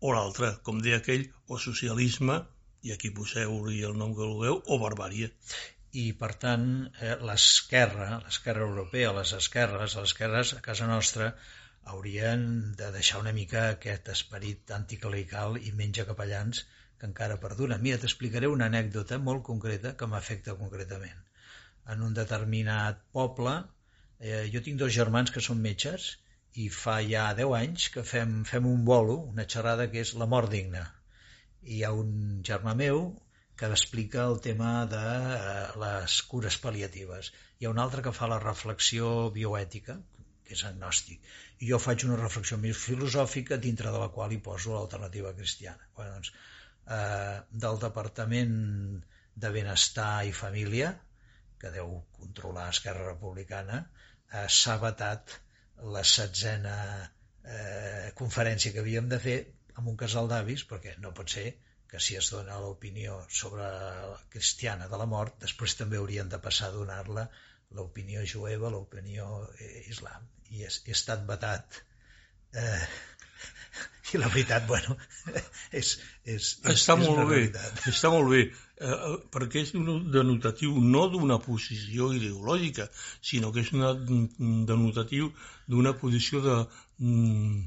o 0.00 0.12
l'altra, 0.12 0.50
com 0.66 0.80
deia 0.84 1.00
aquell, 1.00 1.24
o 1.48 1.58
socialisme, 1.60 2.42
i 2.84 2.92
aquí 2.92 3.10
poseu-hi 3.16 3.80
el 3.88 3.96
nom 4.00 4.12
que 4.16 4.28
vulgueu, 4.28 4.60
o 4.66 4.78
barbària. 4.82 5.30
i 5.94 6.04
per 6.20 6.32
tant 6.42 6.64
eh, 7.06 7.12
l'esquerra, 7.26 8.06
l'esquerra 8.24 8.64
europea, 8.68 9.12
les 9.18 9.32
esquerres, 9.36 9.94
les 9.94 10.08
esquerres 10.08 10.50
a 10.56 10.62
casa 10.62 10.88
nostra 10.90 11.28
haurien 11.92 12.72
de 12.80 12.88
deixar 12.96 13.20
una 13.20 13.32
mica 13.36 13.68
aquest 13.68 14.10
esperit 14.14 14.72
anticlerical 14.78 15.58
i 15.60 15.70
menja 15.82 16.06
capellans 16.08 16.64
que 16.98 17.06
encara 17.10 17.38
perdura. 17.44 17.78
Mira, 17.86 18.00
t'explicaré 18.02 18.50
una 18.50 18.66
anècdota 18.72 19.20
molt 19.28 19.44
concreta 19.50 19.94
que 20.00 20.10
m'afecta 20.10 20.56
concretament. 20.64 21.22
En 21.94 22.02
un 22.02 22.18
determinat 22.18 23.00
poble, 23.12 23.54
eh, 24.18 24.44
jo 24.52 24.64
tinc 24.66 24.82
dos 24.82 24.94
germans 24.98 25.30
que 25.30 25.44
són 25.48 25.62
metges 25.68 26.10
i 26.62 26.68
fa 26.70 27.00
ja 27.02 27.24
10 27.38 27.52
anys 27.58 27.88
que 27.94 28.04
fem, 28.06 28.34
fem 28.48 28.66
un 28.70 28.84
bolo, 28.88 29.16
una 29.34 29.46
xerrada 29.54 29.88
que 29.90 30.02
és 30.06 30.14
la 30.20 30.28
mort 30.34 30.52
digna. 30.52 30.84
Hi 31.74 31.82
ha 31.84 31.92
un 31.98 32.42
germà 32.48 32.74
meu 32.78 33.00
que 33.58 33.70
explica 33.76 34.26
el 34.28 34.40
tema 34.44 34.70
de 34.90 35.02
eh, 35.02 35.66
les 35.82 36.16
cures 36.30 36.58
pal·liatives. 36.62 37.30
Hi 37.58 37.66
ha 37.66 37.72
un 37.74 37.80
altre 37.84 38.04
que 38.06 38.14
fa 38.18 38.28
la 38.30 38.40
reflexió 38.42 39.10
bioètica, 39.34 39.96
que 40.46 40.54
és 40.58 40.64
agnòstic. 40.68 41.22
I 41.64 41.70
jo 41.72 41.80
faig 41.82 42.04
una 42.06 42.18
reflexió 42.20 42.58
més 42.64 42.80
filosòfica 42.86 43.58
dintre 43.66 43.94
de 43.94 44.02
la 44.02 44.10
qual 44.16 44.34
hi 44.34 44.42
poso 44.48 44.74
l'alternativa 44.74 45.32
cristiana. 45.38 45.88
Bueno, 45.96 46.18
doncs, 46.18 46.32
eh, 46.98 47.38
del 47.66 47.80
Departament 47.86 48.56
de 49.34 49.50
Benestar 49.58 50.26
i 50.28 50.34
Família, 50.44 50.92
que 51.58 51.72
deu 51.74 51.96
controlar 52.18 52.68
Esquerra 52.74 53.08
Republicana, 53.12 53.80
eh, 54.30 54.46
s'ha 54.58 54.76
vetat 54.82 55.40
la 55.94 56.02
setzena 56.04 56.76
eh, 57.44 58.10
conferència 58.20 58.72
que 58.72 58.82
havíem 58.84 59.08
de 59.10 59.20
fer 59.26 59.38
amb 59.74 59.90
un 59.90 59.96
casal 60.00 60.28
d'avis, 60.30 60.64
perquè 60.70 60.96
no 61.02 61.12
pot 61.16 61.30
ser 61.36 61.46
que 61.90 62.00
si 62.02 62.16
es 62.18 62.30
dona 62.32 62.58
l'opinió 62.62 63.20
sobre 63.40 63.66
la 64.12 64.20
cristiana 64.30 64.88
de 64.90 64.98
la 65.00 65.06
mort, 65.06 65.36
després 65.42 65.76
també 65.78 65.98
haurien 66.00 66.30
de 66.30 66.40
passar 66.46 66.70
a 66.70 66.76
donar-la 66.76 67.28
l'opinió 67.78 68.22
jueva, 68.26 68.70
l'opinió 68.70 69.28
eh, 69.58 69.84
islam. 69.90 70.30
I 70.54 70.64
he, 70.64 70.70
estat 70.94 71.24
vetat 71.28 71.82
eh, 72.54 72.86
i 74.14 74.20
la 74.20 74.28
veritat, 74.28 74.66
bueno, 74.68 74.96
és, 75.80 75.94
és, 76.24 76.34
és, 76.34 76.50
està 76.74 76.96
és 76.96 77.02
molt 77.04 77.16
una 77.18 77.28
bé, 77.30 77.38
realitat. 77.40 77.84
està 77.94 78.10
molt 78.14 78.30
bé, 78.32 78.42
eh, 78.44 78.90
eh, 78.90 79.16
perquè 79.34 79.64
és 79.64 79.72
un 79.78 80.10
denotatiu 80.14 80.74
no 80.96 81.06
d'una 81.12 81.38
posició 81.46 82.12
ideològica, 82.16 82.88
sinó 83.22 83.52
que 83.54 83.64
és 83.64 83.72
mm, 83.74 84.64
denotatiu 84.70 85.32
d'una 85.70 85.94
posició 86.00 86.44
de 86.44 86.60
mm, 86.98 87.64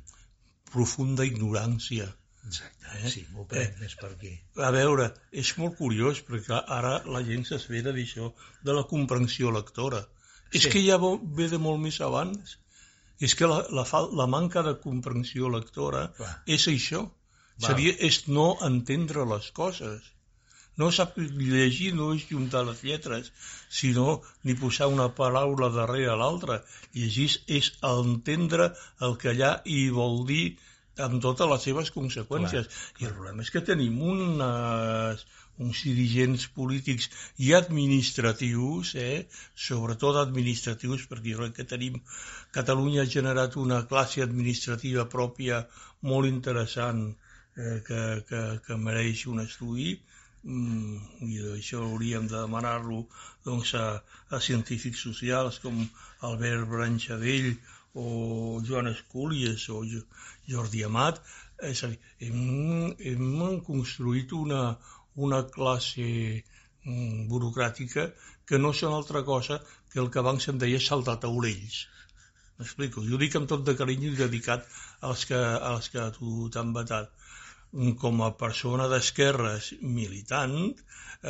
profunda 0.72 1.26
ignorància. 1.28 2.08
Exacte, 2.48 2.78
Eh? 2.96 3.10
sí, 3.12 3.26
m'ho 3.36 3.44
prenc 3.52 3.80
més 3.82 3.96
per 4.00 4.13
aquí. 4.13 4.30
A 4.63 4.70
veure, 4.72 5.10
és 5.44 5.50
molt 5.60 5.76
curiós, 5.80 6.22
perquè 6.28 6.62
ara 6.78 6.94
la 7.16 7.20
gent 7.28 7.44
s'esvera 7.50 7.92
d'això, 7.96 8.30
de 8.63 8.76
la 8.78 8.86
comprensió 8.88 9.52
lectora. 9.52 10.06
És 10.54 10.63
Sí. 10.63 10.70
que 10.72 10.84
ja 10.86 10.96
ve 11.02 11.50
de 11.52 11.60
molt 11.60 11.82
més 11.84 12.00
abans. 12.00 12.56
És 13.19 13.34
que 13.38 13.49
la, 13.49 13.63
la, 13.73 13.86
la 14.19 14.27
manca 14.30 14.63
de 14.65 14.75
comprensió 14.82 15.49
lectora 15.53 16.08
Clar. 16.17 16.34
és 16.58 16.67
això. 16.71 17.01
Val. 17.58 17.71
Seria, 17.71 17.95
és 18.10 18.27
no 18.30 18.51
entendre 18.67 19.25
les 19.25 19.49
coses. 19.58 20.13
No 20.77 20.91
sap 20.93 21.15
llegir 21.17 21.89
no 21.97 22.12
és 22.13 22.27
juntar 22.30 22.62
les 22.67 22.84
lletres, 22.86 23.32
sinó 23.80 24.19
ni 24.45 24.53
posar 24.60 24.91
una 24.93 25.08
paraula 25.19 25.71
darrere 25.73 26.13
l'altra. 26.21 26.60
Llegir 26.93 27.32
és 27.60 27.71
entendre 27.82 28.69
el 29.08 29.17
que 29.23 29.32
allà 29.34 29.56
hi 29.65 29.88
vol 29.95 30.21
dir 30.30 30.45
amb 31.08 31.21
totes 31.21 31.49
les 31.49 31.65
seves 31.69 31.89
conseqüències. 31.95 32.69
I 33.01 33.10
el 33.10 33.15
problema 33.17 33.45
és 33.45 33.49
que 33.53 33.65
tenim 33.65 33.97
unes, 34.13 35.25
uns 35.65 35.84
dirigents 35.88 36.48
polítics 36.58 37.10
i 37.46 37.54
administratius, 37.58 38.93
eh, 38.96 39.26
sobretot 39.67 40.20
administratius, 40.22 41.08
perquè 41.10 41.34
jo 41.34 41.39
crec 41.43 41.56
que 41.60 41.67
tenim... 41.76 42.02
Catalunya 42.58 43.04
ha 43.04 43.10
generat 43.13 43.56
una 43.60 43.82
classe 43.89 44.22
administrativa 44.24 45.04
pròpia 45.12 45.63
molt 46.10 46.30
interessant 46.30 47.02
eh, 47.10 47.82
que, 47.88 48.02
que, 48.30 48.41
que 48.65 48.78
mereix 48.88 49.26
un 49.34 49.41
estudi, 49.43 49.98
mm, 50.43 51.26
i 51.28 51.41
això 51.58 51.82
hauríem 51.86 52.28
de 52.32 52.38
demanar-lo 52.39 53.02
doncs, 53.46 53.74
a, 53.76 53.88
a 54.32 54.39
científics 54.50 55.04
socials 55.10 55.60
com 55.63 55.84
Albert 56.30 56.67
Branchadell 56.72 57.52
o 57.98 58.62
Joan 58.67 58.88
Escúlies 58.93 59.67
o 59.74 59.84
Jo- 59.89 60.06
Jordi 60.48 60.84
Amat, 60.88 61.20
és 61.67 61.84
a 61.84 61.89
dir, 61.91 62.00
hem, 62.22 62.93
hem 63.12 63.62
construït 63.65 64.34
una, 64.38 64.62
una 65.25 65.41
classe 65.58 66.08
mm, 66.86 67.27
burocràtica 67.32 68.08
que 68.47 68.60
no 68.63 68.73
són 68.80 68.95
altra 68.95 69.23
cosa 69.27 69.60
que 69.91 70.01
el 70.03 70.10
que 70.13 70.21
abans 70.23 70.47
se'n 70.47 70.60
deia 70.62 70.80
saltar 70.88 71.17
taulells. 71.23 71.86
M'explico? 72.58 73.03
Jo 73.06 73.19
dic 73.21 73.36
amb 73.38 73.49
tot 73.51 73.65
de 73.65 73.75
carinyo 73.80 74.12
i 74.13 74.19
dedicat 74.19 74.65
als 75.10 75.25
que, 75.30 75.39
als 75.71 75.89
que 75.93 76.06
tu 76.17 76.49
t'han 76.53 76.73
vetat. 76.77 77.13
Com 78.01 78.21
a 78.23 78.30
persona 78.39 78.86
d'esquerres 78.91 79.73
militant, 79.97 80.56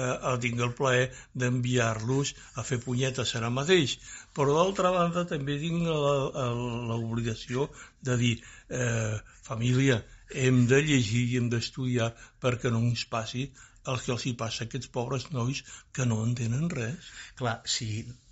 eh, 0.02 0.36
tinc 0.44 0.62
el 0.66 0.74
plaer 0.80 1.08
d'enviar-los 1.42 2.34
a 2.62 2.66
fer 2.70 2.78
punyetes 2.84 3.34
ara 3.40 3.50
mateix. 3.56 3.98
Però 4.38 4.56
d'altra 4.58 4.94
banda 4.96 5.26
també 5.32 5.58
tinc 5.64 5.90
l'obligació 5.90 7.68
de 8.10 8.20
dir 8.22 8.36
eh, 8.70 9.18
família, 9.50 10.04
hem 10.46 10.66
de 10.68 10.82
llegir 10.84 11.24
i 11.32 11.38
hem 11.40 11.50
d'estudiar 11.52 12.12
perquè 12.44 12.72
no 12.72 12.84
ens 12.84 13.06
passi 13.12 13.48
el 13.94 14.00
que 14.04 14.12
els 14.16 14.26
hi 14.28 14.34
passa 14.40 14.64
a 14.64 14.68
aquests 14.68 14.90
pobres 14.98 15.30
nois 15.36 15.64
que 15.96 16.06
no 16.10 16.18
entenen 16.26 16.70
res. 16.74 17.10
Clar, 17.40 17.58
si, 17.66 17.90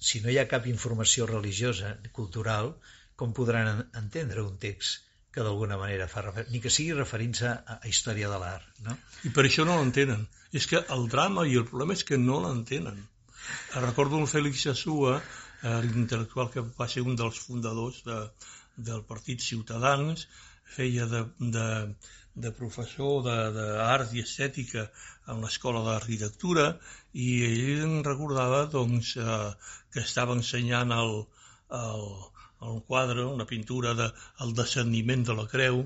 si 0.10 0.22
no 0.24 0.32
hi 0.34 0.38
ha 0.42 0.48
cap 0.52 0.68
informació 0.72 1.28
religiosa, 1.32 1.96
cultural, 2.20 2.74
com 3.16 3.34
podran 3.34 3.70
en- 3.72 3.84
entendre 4.04 4.44
un 4.44 4.58
text 4.60 5.02
que 5.36 5.44
d'alguna 5.44 5.76
manera 5.80 6.08
fa 6.08 6.22
refer... 6.24 6.46
ni 6.52 6.62
que 6.64 6.72
sigui 6.72 6.94
referint-se 6.96 7.48
a, 7.52 7.80
a 7.84 7.88
història 7.92 8.30
de 8.32 8.38
l'art, 8.40 8.68
no? 8.88 8.96
I 9.28 9.32
per 9.36 9.44
això 9.48 9.66
no 9.68 9.76
l'entenen. 9.80 10.22
És 10.56 10.68
que 10.72 10.80
el 10.96 11.10
drama 11.12 11.44
i 11.48 11.58
el 11.60 11.66
problema 11.68 11.96
és 11.98 12.06
que 12.08 12.18
no 12.20 12.38
l'entenen. 12.46 13.02
Recordo 13.76 14.18
el 14.24 14.30
Fèlix 14.32 14.64
Sassua, 14.66 15.18
eh, 15.20 15.80
l'intel·lectual 15.86 16.48
que 16.54 16.64
va 16.80 16.88
ser 16.92 17.04
un 17.04 17.18
dels 17.20 17.40
fundadors 17.48 18.00
de, 18.08 18.16
del 18.78 19.04
Partit 19.10 19.42
Ciutadans, 19.42 20.28
feia 20.76 21.06
de, 21.12 21.24
de, 21.56 21.68
de 22.46 22.52
professor 22.60 23.24
d'art 23.26 24.14
i 24.14 24.24
estètica 24.26 24.86
en 25.32 25.42
l'escola 25.46 25.84
d'arquitectura 25.86 26.68
i 27.26 27.28
ell 27.48 27.84
em 27.88 27.98
recordava 28.08 28.66
doncs, 28.78 29.16
eh, 29.18 29.52
que 29.94 30.04
estava 30.04 30.36
ensenyant 30.38 30.92
el, 30.96 31.14
el, 31.82 32.08
el 32.70 32.82
quadre, 32.90 33.26
una 33.26 33.48
pintura 33.50 33.94
de 34.00 34.10
el 34.46 34.56
descendiment 34.62 35.26
de 35.28 35.38
la 35.38 35.48
creu, 35.52 35.86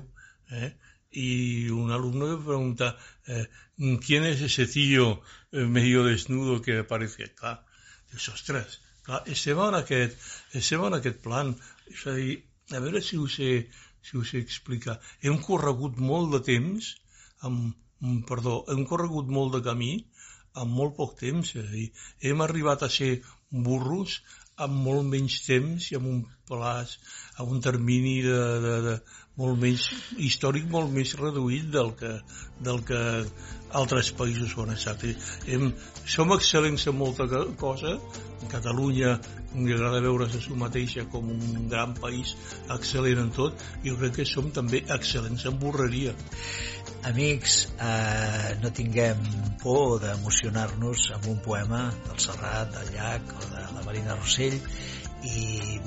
eh? 0.50 0.72
y 1.10 1.68
un 1.70 1.90
alumno 1.90 2.26
me 2.26 2.44
pregunta, 2.44 2.96
eh, 3.26 3.48
¿quién 4.04 4.24
es 4.24 4.40
ese 4.40 4.66
tío 4.66 5.22
eh, 5.50 5.64
medio 5.64 6.04
desnudo 6.04 6.62
que 6.62 6.78
aparece? 6.78 7.34
Clar, 7.34 7.66
dius, 8.10 8.28
ostres, 8.28 8.80
clar, 9.02 9.24
estem 9.26 9.58
en 9.58 9.74
aquest, 9.74 10.18
estem 10.54 10.84
en 10.86 10.94
aquest 11.00 11.18
plan. 11.24 11.56
És 11.90 12.06
a 12.06 12.14
dir, 12.14 12.36
a 12.76 12.82
veure 12.84 13.02
si 13.02 13.18
ho 13.18 13.28
sé, 13.28 13.50
si 14.02 14.16
ho 14.16 14.24
sé 14.24 14.42
explicar. 14.44 14.98
Hem 15.22 15.38
corregut 15.46 15.98
molt 16.10 16.34
de 16.36 16.42
temps, 16.50 16.94
amb, 17.48 17.74
mm, 18.00 18.20
perdó, 18.30 18.60
hem 18.74 18.84
corregut 18.92 19.30
molt 19.38 19.56
de 19.56 19.62
camí 19.70 19.92
amb 20.60 20.74
molt 20.74 20.96
poc 20.96 21.16
temps, 21.18 21.54
és 21.54 21.66
a 21.66 21.70
dir, 21.70 21.88
hem 22.26 22.40
arribat 22.42 22.82
a 22.82 22.90
ser 22.90 23.10
burros 23.50 24.20
amb 24.64 24.82
molt 24.86 25.06
menys 25.12 25.40
temps 25.46 25.90
i 25.90 25.96
amb 25.98 26.08
un 26.10 26.20
plaç, 26.50 26.96
amb 27.38 27.52
un 27.54 27.60
termini 27.64 28.16
de, 28.26 28.40
de, 28.64 28.74
de 28.86 28.96
molt 29.40 29.60
menys 29.62 29.86
històric, 30.20 30.66
molt 30.70 30.92
més 30.92 31.14
reduït 31.18 31.70
del 31.72 31.94
que, 31.98 32.12
del 32.66 32.82
que 32.84 33.00
altres 33.80 34.10
països 34.18 34.52
ho 34.56 34.64
han 34.66 34.74
estat. 34.74 35.04
Hem, 35.48 35.70
som 36.04 36.32
excel·lents 36.36 36.86
en 36.90 36.98
molta 36.98 37.26
co- 37.30 37.46
cosa, 37.60 37.96
Catalunya 38.50 39.18
li 39.52 39.74
agrada 39.74 40.00
veure's 40.00 40.32
a 40.34 40.40
si 40.40 40.54
mateixa 40.56 41.04
com 41.12 41.26
un 41.34 41.66
gran 41.68 41.92
país 41.98 42.32
excel·lent 42.72 43.20
en 43.20 43.32
tot, 43.36 43.64
jo 43.84 43.96
crec 44.00 44.14
que 44.20 44.26
som 44.28 44.48
també 44.56 44.80
excel·lents 44.96 45.44
en 45.50 45.58
borreria. 45.60 46.14
Amics, 47.10 47.56
eh, 47.80 48.56
no 48.62 48.72
tinguem 48.76 49.20
por 49.62 50.00
d'emocionar-nos 50.02 51.10
amb 51.16 51.28
un 51.34 51.38
poema 51.44 51.82
del 52.08 52.18
Serrat, 52.24 52.72
del 52.76 52.94
Llac 52.96 53.34
o 53.36 53.44
de 53.52 53.66
la 53.76 53.84
Marina 53.86 54.16
Rossell 54.16 54.56
i 55.28 55.78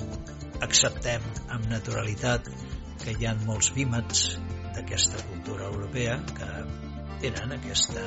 acceptem 0.62 1.26
amb 1.50 1.68
naturalitat 1.74 2.50
que 3.02 3.16
hi 3.18 3.28
ha 3.28 3.34
molts 3.48 3.72
vímets 3.78 4.26
d'aquesta 4.76 5.24
cultura 5.32 5.70
europea 5.72 6.20
que 6.34 6.52
tenen 7.24 7.58
aquesta 7.58 8.06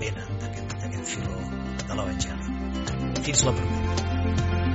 venen 0.00 0.40
d'aquest 0.44 1.04
filó 1.16 1.42
de 1.84 2.00
l'Evangeli. 2.00 2.56
Fins 3.26 3.44
la 3.48 3.56
propera. 3.60 4.67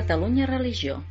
Catalunya 0.00 0.46
Religió 0.46 1.04